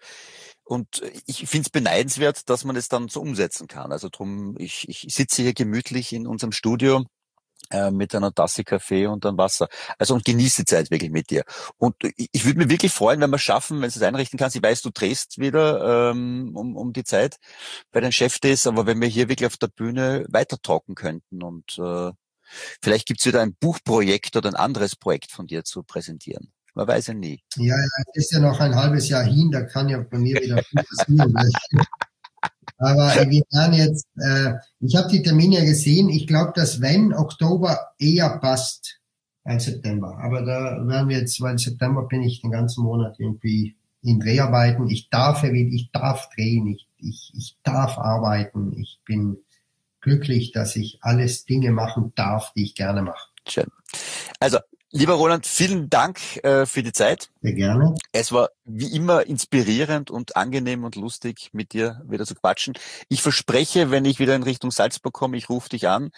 [0.64, 3.90] und ich finde es beneidenswert, dass man es dann so umsetzen kann.
[3.90, 7.04] Also drum, ich, ich sitze hier gemütlich in unserem Studio
[7.72, 9.68] äh, mit einer Tasse Kaffee und dann Wasser.
[9.98, 11.44] Also und genieße die Zeit wirklich mit dir.
[11.78, 14.56] Und ich, ich würde mir wirklich freuen, wenn wir schaffen, wenn du es einrichten kannst.
[14.56, 17.36] Ich weiß, du drehst wieder ähm, um, um die Zeit
[17.90, 21.78] bei den Chefdays, aber wenn wir hier wirklich auf der Bühne weiter talken könnten und
[21.78, 22.10] äh,
[22.82, 26.52] vielleicht gibt's wieder ein Buchprojekt oder ein anderes Projekt von dir zu präsentieren.
[26.74, 27.42] Man weiß ja nie.
[27.56, 30.40] Ja, ja, es ist ja noch ein halbes Jahr hin, da kann ja bei mir
[30.40, 30.62] wieder
[31.06, 31.86] viel passieren.
[32.82, 36.08] Aber wir werden jetzt, äh, ich habe die Termine gesehen.
[36.08, 38.98] Ich glaube, dass wenn Oktober eher passt
[39.44, 40.18] als September.
[40.18, 44.88] Aber da werden wir jetzt, weil September bin ich den ganzen Monat irgendwie in Dreharbeiten.
[44.88, 48.72] Ich darf, ich darf drehen, ich, ich, ich darf arbeiten.
[48.78, 49.38] Ich bin
[50.00, 53.28] glücklich, dass ich alles Dinge machen darf, die ich gerne mache.
[53.46, 53.66] Schön.
[54.40, 54.58] Also
[54.94, 57.30] Lieber Roland, vielen Dank äh, für die Zeit.
[57.42, 57.94] Sehr gerne.
[58.12, 62.74] Es war wie immer inspirierend und angenehm und lustig, mit dir wieder zu quatschen.
[63.08, 66.10] Ich verspreche, wenn ich wieder in Richtung Salzburg komme, ich rufe dich an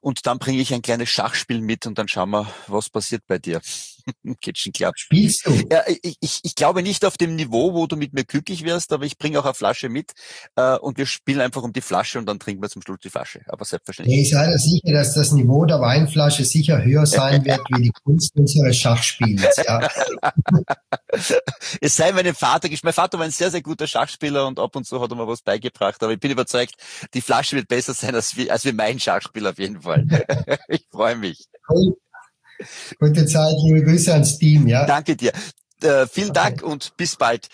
[0.00, 3.38] und dann bringe ich ein kleines Schachspiel mit und dann schauen wir, was passiert bei
[3.38, 3.60] dir.
[4.54, 4.92] Schon klar.
[4.96, 5.52] Spielst du?
[5.70, 8.92] Ja, ich, ich, ich glaube nicht auf dem Niveau, wo du mit mir glücklich wirst,
[8.92, 10.12] aber ich bringe auch eine Flasche mit
[10.56, 13.10] äh, und wir spielen einfach um die Flasche und dann trinken wir zum Schluss die
[13.10, 13.40] Flasche.
[13.48, 14.20] Aber selbstverständlich.
[14.20, 18.34] Ich sei sicher, dass das Niveau der Weinflasche sicher höher sein wird wie die Kunst
[18.36, 19.56] unseres Schachspiels.
[19.66, 19.88] Ja.
[21.80, 24.86] es sei meinem Vater, mein Vater war ein sehr, sehr guter Schachspieler und ab und
[24.86, 26.74] zu hat er mir was beigebracht, aber ich bin überzeugt,
[27.14, 30.06] die Flasche wird besser sein als wie, als wie mein Schachspiel auf jeden Fall.
[30.68, 31.46] ich freue mich.
[31.68, 31.96] Cool.
[32.98, 34.86] Gute Zeit, liebe Grüße ans Team, ja.
[34.86, 35.32] Danke dir.
[35.82, 36.40] Äh, vielen okay.
[36.40, 37.48] Dank und bis bald.